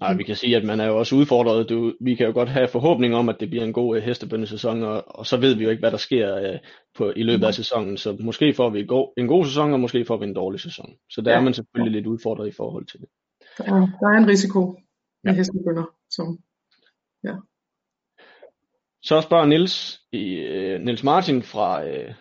Nej, 0.01 0.13
vi 0.13 0.23
kan 0.23 0.35
sige, 0.35 0.57
at 0.57 0.65
man 0.65 0.79
er 0.79 0.85
jo 0.85 0.97
også 0.99 1.15
udfordret. 1.15 1.69
Du, 1.69 1.93
vi 2.01 2.15
kan 2.15 2.27
jo 2.27 2.33
godt 2.33 2.49
have 2.49 2.67
forhåbning 2.67 3.15
om, 3.15 3.29
at 3.29 3.39
det 3.39 3.49
bliver 3.49 3.65
en 3.65 3.73
god 3.73 3.97
uh, 3.97 4.03
hestebøndesæson, 4.03 4.83
og, 4.83 5.03
og 5.07 5.25
så 5.25 5.37
ved 5.37 5.55
vi 5.55 5.63
jo 5.63 5.69
ikke, 5.69 5.79
hvad 5.79 5.91
der 5.91 5.97
sker 5.97 6.53
uh, 6.53 6.59
på, 6.97 7.13
i 7.15 7.23
løbet 7.23 7.45
af 7.45 7.53
sæsonen. 7.53 7.97
Så 7.97 8.17
måske 8.19 8.53
får 8.53 8.69
vi 8.69 8.79
en 8.79 8.87
god, 8.87 9.13
en 9.17 9.27
god 9.27 9.45
sæson, 9.45 9.73
og 9.73 9.79
måske 9.79 10.05
får 10.05 10.17
vi 10.17 10.25
en 10.25 10.35
dårlig 10.35 10.59
sæson. 10.59 10.89
Så 11.09 11.21
der 11.21 11.31
ja. 11.31 11.37
er 11.37 11.41
man 11.41 11.53
selvfølgelig 11.53 11.93
lidt 11.93 12.07
udfordret 12.07 12.47
i 12.47 12.51
forhold 12.51 12.85
til 12.85 12.99
det. 12.99 13.09
Der 13.57 13.63
er, 13.63 13.87
der 13.99 14.07
er 14.07 14.17
en 14.17 14.27
risiko 14.27 14.61
med 15.23 15.33
ja. 15.33 15.37
hestebønder, 15.37 15.85
som 16.09 16.39
ja. 17.23 17.35
Så 19.03 19.21
spørger 19.21 19.45
Nils, 19.45 19.99
uh, 20.13 20.85
Nils 20.85 21.03
Martin 21.03 21.43
fra, 21.43 21.83
uh, 21.83 22.13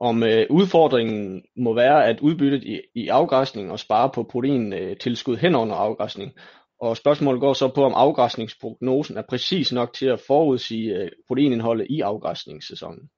om 0.00 0.22
uh, 0.22 0.56
udfordringen 0.56 1.42
må 1.56 1.74
være 1.74 2.06
at 2.06 2.20
udbytte 2.20 2.58
i, 2.66 2.80
i 2.94 3.08
afgræsning 3.08 3.72
og 3.72 3.78
spare 3.78 4.10
på 4.14 4.22
proteintilskud 4.22 5.36
hen 5.36 5.54
under 5.54 5.76
afgræsning. 5.76 6.32
Og 6.80 6.96
spørgsmålet 6.96 7.40
går 7.40 7.52
så 7.52 7.68
på, 7.68 7.84
om 7.84 7.92
afgræsningsprognosen 7.94 9.16
er 9.16 9.22
præcis 9.28 9.72
nok 9.72 9.92
til 9.92 10.06
at 10.06 10.20
forudsige 10.26 10.96
øh, 10.96 11.08
proteinindholdet 11.28 11.86
i 11.90 12.00
afgræsningssæsonen. 12.00 13.08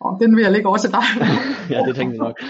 Og 0.00 0.18
den 0.20 0.36
vil 0.36 0.42
jeg 0.42 0.52
lægge 0.52 0.68
over 0.68 0.76
til 0.76 0.90
dig. 0.90 1.02
ja, 1.74 1.78
det 1.86 1.96
tænkte 1.96 2.16
jeg 2.16 2.24
nok. 2.28 2.40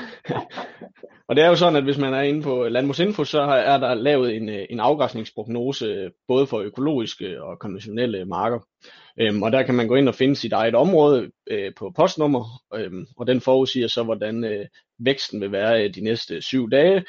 og 1.28 1.36
det 1.36 1.44
er 1.44 1.48
jo 1.48 1.56
sådan, 1.56 1.76
at 1.76 1.84
hvis 1.84 1.98
man 1.98 2.14
er 2.14 2.20
inde 2.20 2.42
på 2.42 2.64
Landbrugsinfo, 2.68 3.24
så 3.24 3.40
er 3.40 3.78
der 3.78 3.94
lavet 3.94 4.36
en, 4.36 4.48
øh, 4.48 4.66
en 4.70 4.80
afgræsningsprognose 4.80 5.86
øh, 5.86 6.10
både 6.28 6.46
for 6.46 6.58
økologiske 6.58 7.42
og 7.42 7.58
konventionelle 7.58 8.24
marker. 8.24 8.58
Øhm, 9.20 9.42
og 9.42 9.52
der 9.52 9.62
kan 9.62 9.74
man 9.74 9.88
gå 9.88 9.94
ind 9.94 10.08
og 10.08 10.14
finde 10.14 10.36
sit 10.36 10.52
eget 10.52 10.74
område 10.74 11.30
øh, 11.46 11.72
på 11.76 11.92
postnummer, 11.96 12.62
øhm, 12.74 13.06
og 13.16 13.26
den 13.26 13.40
forudsiger 13.40 13.88
så, 13.88 14.02
hvordan 14.02 14.44
øh, 14.44 14.66
væksten 14.98 15.40
vil 15.40 15.52
være 15.52 15.84
øh, 15.84 15.94
de 15.94 16.00
næste 16.00 16.42
syv 16.42 16.70
dage, 16.70 17.04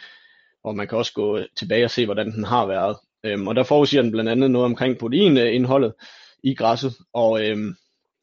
og 0.64 0.76
man 0.76 0.88
kan 0.88 0.98
også 0.98 1.14
gå 1.14 1.38
øh, 1.38 1.46
tilbage 1.56 1.86
og 1.86 1.92
se, 1.92 2.06
hvordan 2.06 2.32
den 2.32 2.44
har 2.44 2.66
været. 2.66 2.98
Øhm, 3.24 3.48
og 3.48 3.56
der 3.56 3.64
forudsiger 3.64 4.02
den 4.02 4.12
blandt 4.12 4.30
andet 4.30 4.52
noget 4.52 4.66
omkring 4.66 4.98
proteinindholdet 4.98 5.94
i 6.44 6.54
græsset. 6.54 6.94
Og 7.14 7.46
øhm, 7.46 7.76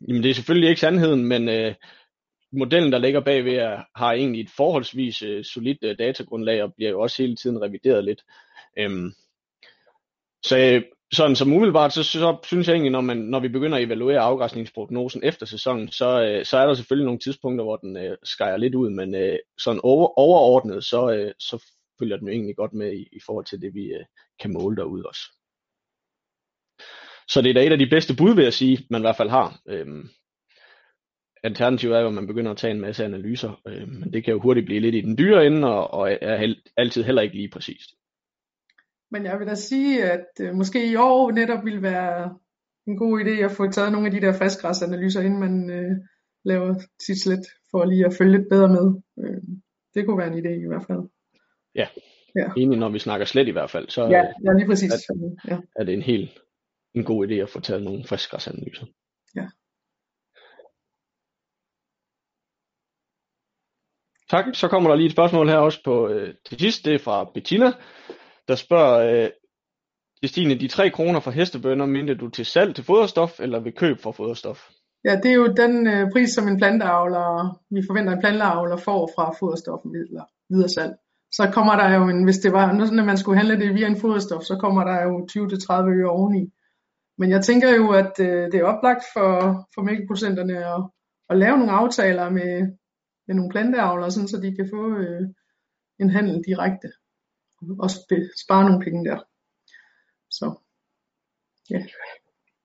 jamen 0.08 0.22
det 0.22 0.30
er 0.30 0.34
selvfølgelig 0.34 0.68
ikke 0.68 0.80
sandheden, 0.80 1.24
men 1.24 1.48
øh, 1.48 1.74
modellen, 2.52 2.92
der 2.92 2.98
ligger 2.98 3.20
bagved, 3.20 3.54
er, 3.54 3.82
har 3.94 4.12
egentlig 4.12 4.40
et 4.40 4.50
forholdsvis 4.56 5.22
øh, 5.22 5.44
solidt 5.44 5.78
øh, 5.82 5.98
datagrundlag 5.98 6.62
og 6.62 6.74
bliver 6.74 6.90
jo 6.90 7.00
også 7.00 7.22
hele 7.22 7.36
tiden 7.36 7.62
revideret 7.62 8.04
lidt. 8.04 8.22
Øhm, 8.78 9.12
så 10.42 10.58
øh, 10.58 10.82
sådan 11.12 11.36
som 11.36 11.52
umiddelbart, 11.52 11.92
så, 11.92 12.02
så, 12.02 12.36
synes 12.44 12.68
jeg 12.68 12.74
egentlig, 12.74 12.92
når, 12.92 13.00
man, 13.00 13.16
når 13.16 13.40
vi 13.40 13.48
begynder 13.48 13.78
at 13.78 13.84
evaluere 13.84 14.20
afgræsningsprognosen 14.20 15.20
efter 15.24 15.46
sæsonen, 15.46 15.88
så, 15.92 16.22
øh, 16.22 16.44
så 16.44 16.58
er 16.58 16.66
der 16.66 16.74
selvfølgelig 16.74 17.04
nogle 17.04 17.20
tidspunkter, 17.20 17.64
hvor 17.64 17.76
den 17.76 17.96
øh, 17.96 18.16
skærer 18.24 18.56
lidt 18.56 18.74
ud, 18.74 18.90
men 18.90 19.14
øh, 19.14 19.38
sådan 19.58 19.80
over, 19.84 20.18
overordnet, 20.18 20.84
så, 20.84 21.10
øh, 21.10 21.32
så 21.38 21.64
følger 21.98 22.16
den 22.16 22.28
jo 22.28 22.32
egentlig 22.32 22.56
godt 22.56 22.72
med 22.72 22.92
i, 22.92 23.02
i 23.12 23.20
forhold 23.26 23.44
til 23.44 23.62
det, 23.62 23.74
vi 23.74 23.84
øh, 23.84 24.04
kan 24.40 24.52
måle 24.52 24.76
derude 24.76 25.06
også. 25.06 25.22
Så 27.28 27.42
det 27.42 27.50
er 27.50 27.54
da 27.54 27.66
et 27.66 27.72
af 27.72 27.78
de 27.78 27.90
bedste 27.90 28.16
bud, 28.16 28.34
vil 28.34 28.44
jeg 28.44 28.52
sige, 28.52 28.86
man 28.90 29.00
i 29.00 29.06
hvert 29.06 29.16
fald 29.16 29.28
har. 29.28 29.60
Øhm, 29.68 30.08
alternativet 31.42 31.96
er 31.96 32.00
jo, 32.00 32.06
at 32.06 32.14
man 32.14 32.26
begynder 32.26 32.50
at 32.50 32.56
tage 32.56 32.70
en 32.70 32.80
masse 32.80 33.04
analyser, 33.04 33.60
øh, 33.68 33.88
men 33.88 34.12
det 34.12 34.24
kan 34.24 34.32
jo 34.32 34.40
hurtigt 34.40 34.66
blive 34.66 34.80
lidt 34.80 34.94
i 34.94 35.00
den 35.00 35.18
dyre 35.18 35.46
ende, 35.46 35.68
og, 35.68 35.90
og 35.90 36.18
er 36.20 36.36
held, 36.36 36.56
altid 36.76 37.02
heller 37.02 37.22
ikke 37.22 37.36
lige 37.36 37.50
præcist. 37.50 37.90
Men 39.10 39.24
jeg 39.24 39.38
vil 39.38 39.46
da 39.46 39.54
sige, 39.54 40.04
at 40.12 40.26
øh, 40.40 40.54
måske 40.54 40.90
i 40.90 40.96
år 40.96 41.30
netop 41.30 41.64
vil 41.64 41.82
være 41.82 42.38
en 42.86 42.96
god 42.96 43.20
idé 43.20 43.44
at 43.44 43.50
få 43.50 43.70
taget 43.70 43.92
nogle 43.92 44.06
af 44.06 44.12
de 44.12 44.20
der 44.20 44.32
friskgræsanalyser, 44.32 45.20
inden 45.20 45.40
man 45.40 45.70
øh, 45.70 45.96
laver 46.44 46.74
sit 47.06 47.22
slet, 47.22 47.46
for 47.70 47.84
lige 47.84 48.06
at 48.06 48.14
følge 48.18 48.32
lidt 48.32 48.48
bedre 48.48 48.68
med. 48.68 49.02
Øh, 49.18 49.42
det 49.94 50.06
kunne 50.06 50.18
være 50.18 50.32
en 50.32 50.38
idé 50.44 50.64
i 50.64 50.68
hvert 50.68 50.86
fald. 50.86 51.02
Ja, 51.74 51.88
ja. 52.36 52.52
enig 52.56 52.78
når 52.78 52.88
vi 52.88 52.98
snakker 52.98 53.26
slet 53.26 53.48
i 53.48 53.50
hvert 53.50 53.70
fald, 53.70 53.88
så 53.88 54.02
ja, 54.02 54.24
ja, 54.44 54.52
lige 54.52 54.66
præcis. 54.66 54.92
Er, 54.92 55.36
ja. 55.48 55.58
er 55.76 55.84
det 55.84 55.94
en 55.94 56.02
helt 56.02 56.30
en 56.94 57.04
god 57.04 57.28
idé 57.28 57.34
at 57.34 57.50
få 57.50 57.60
taget 57.60 57.82
nogle 57.82 58.04
friskgræsanalyser. 58.04 58.86
Ja. 59.34 59.46
Tak. 64.30 64.44
Så 64.54 64.68
kommer 64.68 64.90
der 64.90 64.96
lige 64.96 65.06
et 65.06 65.12
spørgsmål 65.12 65.48
her 65.48 65.56
også 65.56 65.80
på 65.84 66.08
øh, 66.08 66.34
til 66.44 66.60
sidst. 66.60 66.84
Det 66.84 66.94
er 66.94 66.98
fra 66.98 67.30
Bettina, 67.34 67.72
der 68.48 68.54
spørger, 68.54 69.24
øh, 69.24 69.30
Christine, 70.18 70.54
de 70.54 70.68
3 70.68 70.90
kroner 70.90 71.20
for 71.20 71.30
hestebønder, 71.30 71.86
mente 71.86 72.14
du 72.14 72.28
til 72.28 72.46
salg 72.46 72.74
til 72.74 72.84
foderstof 72.84 73.40
eller 73.40 73.60
ved 73.60 73.72
køb 73.72 73.98
for 74.00 74.12
foderstof? 74.12 74.68
Ja, 75.04 75.16
det 75.22 75.30
er 75.30 75.34
jo 75.34 75.46
den 75.46 75.86
øh, 75.86 76.10
pris, 76.12 76.30
som 76.30 76.48
en 76.48 76.58
planteavler, 76.58 77.60
vi 77.70 77.82
forventer 77.86 78.12
en 78.12 78.20
planteavler 78.20 78.76
får 78.76 79.10
fra 79.14 79.34
foderstoffen 79.40 79.92
videre 80.50 80.68
salg 80.68 80.94
så 81.32 81.50
kommer 81.52 81.76
der 81.76 81.94
jo 81.94 82.08
en, 82.08 82.24
hvis 82.24 82.38
det 82.38 82.52
var 82.52 82.72
når 82.72 83.04
man 83.04 83.18
skulle 83.18 83.38
handle 83.38 83.60
det 83.60 83.74
via 83.74 83.86
en 83.86 84.00
foderstof, 84.00 84.42
så 84.42 84.56
kommer 84.60 84.84
der 84.84 85.02
jo 85.02 85.26
20-30 85.32 85.72
øre 85.98 86.10
oveni. 86.10 86.52
Men 87.18 87.30
jeg 87.30 87.44
tænker 87.44 87.74
jo, 87.76 87.90
at 87.92 88.12
øh, 88.20 88.52
det 88.52 88.54
er 88.54 88.64
oplagt 88.64 89.04
for, 89.12 89.30
for 89.74 89.82
mælkeproducenterne 89.82 90.56
at, 90.74 90.82
at 91.30 91.38
lave 91.38 91.56
nogle 91.58 91.72
aftaler 91.72 92.30
med, 92.30 92.52
med 93.26 93.34
nogle 93.36 93.50
planteavler, 93.50 94.08
sådan, 94.08 94.28
så 94.28 94.40
de 94.40 94.56
kan 94.56 94.68
få 94.74 94.96
øh, 94.96 95.22
en 96.00 96.10
handel 96.10 96.42
direkte 96.46 96.88
og 97.78 97.90
spare 98.44 98.64
nogle 98.64 98.84
penge 98.84 99.04
der. 99.10 99.18
Så. 100.30 100.54
Ja. 101.70 101.80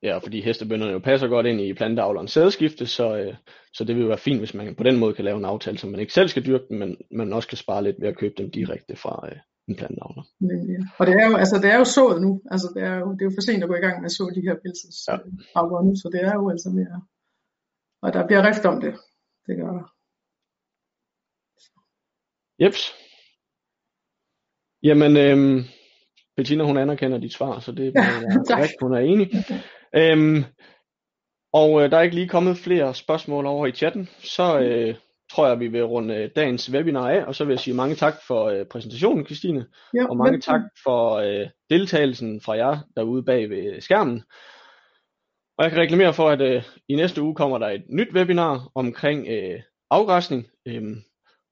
Ja, 0.03 0.17
fordi 0.17 0.41
hestebønderne 0.41 0.91
jo 0.91 0.99
passer 0.99 1.27
godt 1.27 1.45
ind 1.45 1.61
i 1.61 1.73
planteavlerens 1.73 2.31
sædskifte, 2.31 2.85
så, 2.85 3.17
øh, 3.17 3.35
så 3.73 3.83
det 3.83 3.95
vil 3.95 4.07
være 4.07 4.17
fint, 4.17 4.39
hvis 4.39 4.53
man 4.53 4.75
på 4.75 4.83
den 4.83 4.99
måde 4.99 5.13
kan 5.13 5.25
lave 5.25 5.37
en 5.37 5.45
aftale, 5.45 5.77
så 5.77 5.87
man 5.87 5.99
ikke 5.99 6.13
selv 6.13 6.29
skal 6.29 6.45
dyrke 6.45 6.65
dem, 6.69 6.77
men 6.77 6.97
man 7.11 7.33
også 7.33 7.47
kan 7.47 7.57
spare 7.57 7.83
lidt 7.83 8.01
ved 8.01 8.07
at 8.07 8.17
købe 8.17 8.33
dem 8.37 8.51
direkte 8.51 8.95
fra 8.95 9.29
øh, 9.29 9.37
en 9.67 9.75
planteavler. 9.75 10.23
Nemlig, 10.39 10.69
ja. 10.77 10.83
Og 10.99 11.07
det 11.07 11.15
er 11.21 11.25
jo, 11.29 11.35
altså, 11.35 11.55
det 11.63 11.69
er 11.71 11.77
jo 11.77 11.85
sået 11.85 12.21
nu. 12.21 12.41
Altså, 12.51 12.67
det 12.75 12.83
er 12.83 12.95
jo, 12.95 13.07
det 13.13 13.21
er 13.21 13.29
jo 13.29 13.35
for 13.37 13.45
sent 13.47 13.63
at 13.63 13.69
gå 13.69 13.75
i 13.75 13.85
gang 13.85 13.97
med 14.01 14.09
at 14.09 14.11
så 14.11 14.23
de 14.35 14.47
her 14.47 14.55
pelsets 14.63 15.07
Ja. 15.07 15.15
ja. 15.55 15.81
nu, 15.85 15.91
så 16.01 16.07
det 16.13 16.21
er 16.29 16.33
jo 16.39 16.49
altså 16.53 16.69
mere... 16.79 16.97
Og 18.01 18.13
der 18.13 18.27
bliver 18.27 18.47
rift 18.47 18.65
om 18.65 18.81
det. 18.81 18.93
Det 19.47 19.53
gør 19.59 19.71
der. 19.77 19.85
Jeps. 22.61 23.02
Jamen, 24.83 25.17
øhm, 25.17 25.63
Bettina 26.37 26.63
hun 26.63 26.77
anerkender 26.77 27.17
dit 27.17 27.33
svar, 27.33 27.59
så 27.59 27.71
det 27.71 27.87
er 27.87 27.91
tak. 28.47 28.57
korrekt, 28.57 28.73
hun 28.81 28.93
er 28.93 28.99
enig. 28.99 29.31
Øhm, 29.95 30.43
og 31.53 31.83
øh, 31.83 31.91
der 31.91 31.97
er 31.97 32.01
ikke 32.01 32.15
lige 32.15 32.29
kommet 32.29 32.57
flere 32.57 32.93
spørgsmål 32.93 33.45
over 33.45 33.67
i 33.67 33.71
chatten, 33.71 34.09
så 34.19 34.59
øh, 34.59 34.95
tror 35.31 35.47
jeg, 35.47 35.59
vi 35.59 35.67
vil 35.67 35.83
runde 35.85 36.15
øh, 36.15 36.29
dagens 36.35 36.71
webinar 36.71 37.09
af, 37.09 37.23
og 37.23 37.35
så 37.35 37.45
vil 37.45 37.51
jeg 37.53 37.59
sige 37.59 37.73
mange 37.73 37.95
tak 37.95 38.13
for 38.27 38.45
øh, 38.45 38.65
præsentationen, 38.65 39.25
Christine, 39.25 39.65
Ja, 39.93 40.05
og 40.09 40.17
mange 40.17 40.31
velkommen. 40.33 40.61
tak 40.61 40.69
for 40.83 41.13
øh, 41.15 41.47
deltagelsen 41.69 42.41
fra 42.41 42.53
jer 42.53 42.77
derude 42.95 43.23
bag 43.23 43.49
ved 43.49 43.81
skærmen. 43.81 44.23
Og 45.57 45.63
jeg 45.63 45.71
kan 45.71 45.81
reklamere 45.81 46.13
for, 46.13 46.29
at 46.29 46.41
øh, 46.41 46.63
i 46.89 46.95
næste 46.95 47.21
uge 47.21 47.35
kommer 47.35 47.57
der 47.57 47.67
et 47.69 47.83
nyt 47.89 48.13
webinar 48.13 48.69
omkring 48.75 49.27
øh, 49.27 49.61
afgræsning, 49.89 50.47
øh, 50.67 50.83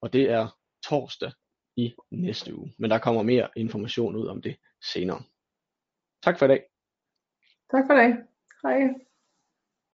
og 0.02 0.12
det 0.12 0.30
er 0.30 0.56
torsdag 0.88 1.32
i 1.76 1.94
næste 2.10 2.54
uge. 2.58 2.72
Men 2.78 2.90
der 2.90 2.98
kommer 2.98 3.22
mere 3.22 3.48
information 3.56 4.16
ud 4.16 4.26
om 4.26 4.42
det 4.42 4.56
senere. 4.82 5.22
Tak 6.22 6.38
for 6.38 6.44
i 6.44 6.48
dag. 6.48 6.64
Tak 7.70 7.84
for 7.86 7.94
i 7.94 7.96
dag. 7.96 8.16
Hej. 8.62 9.11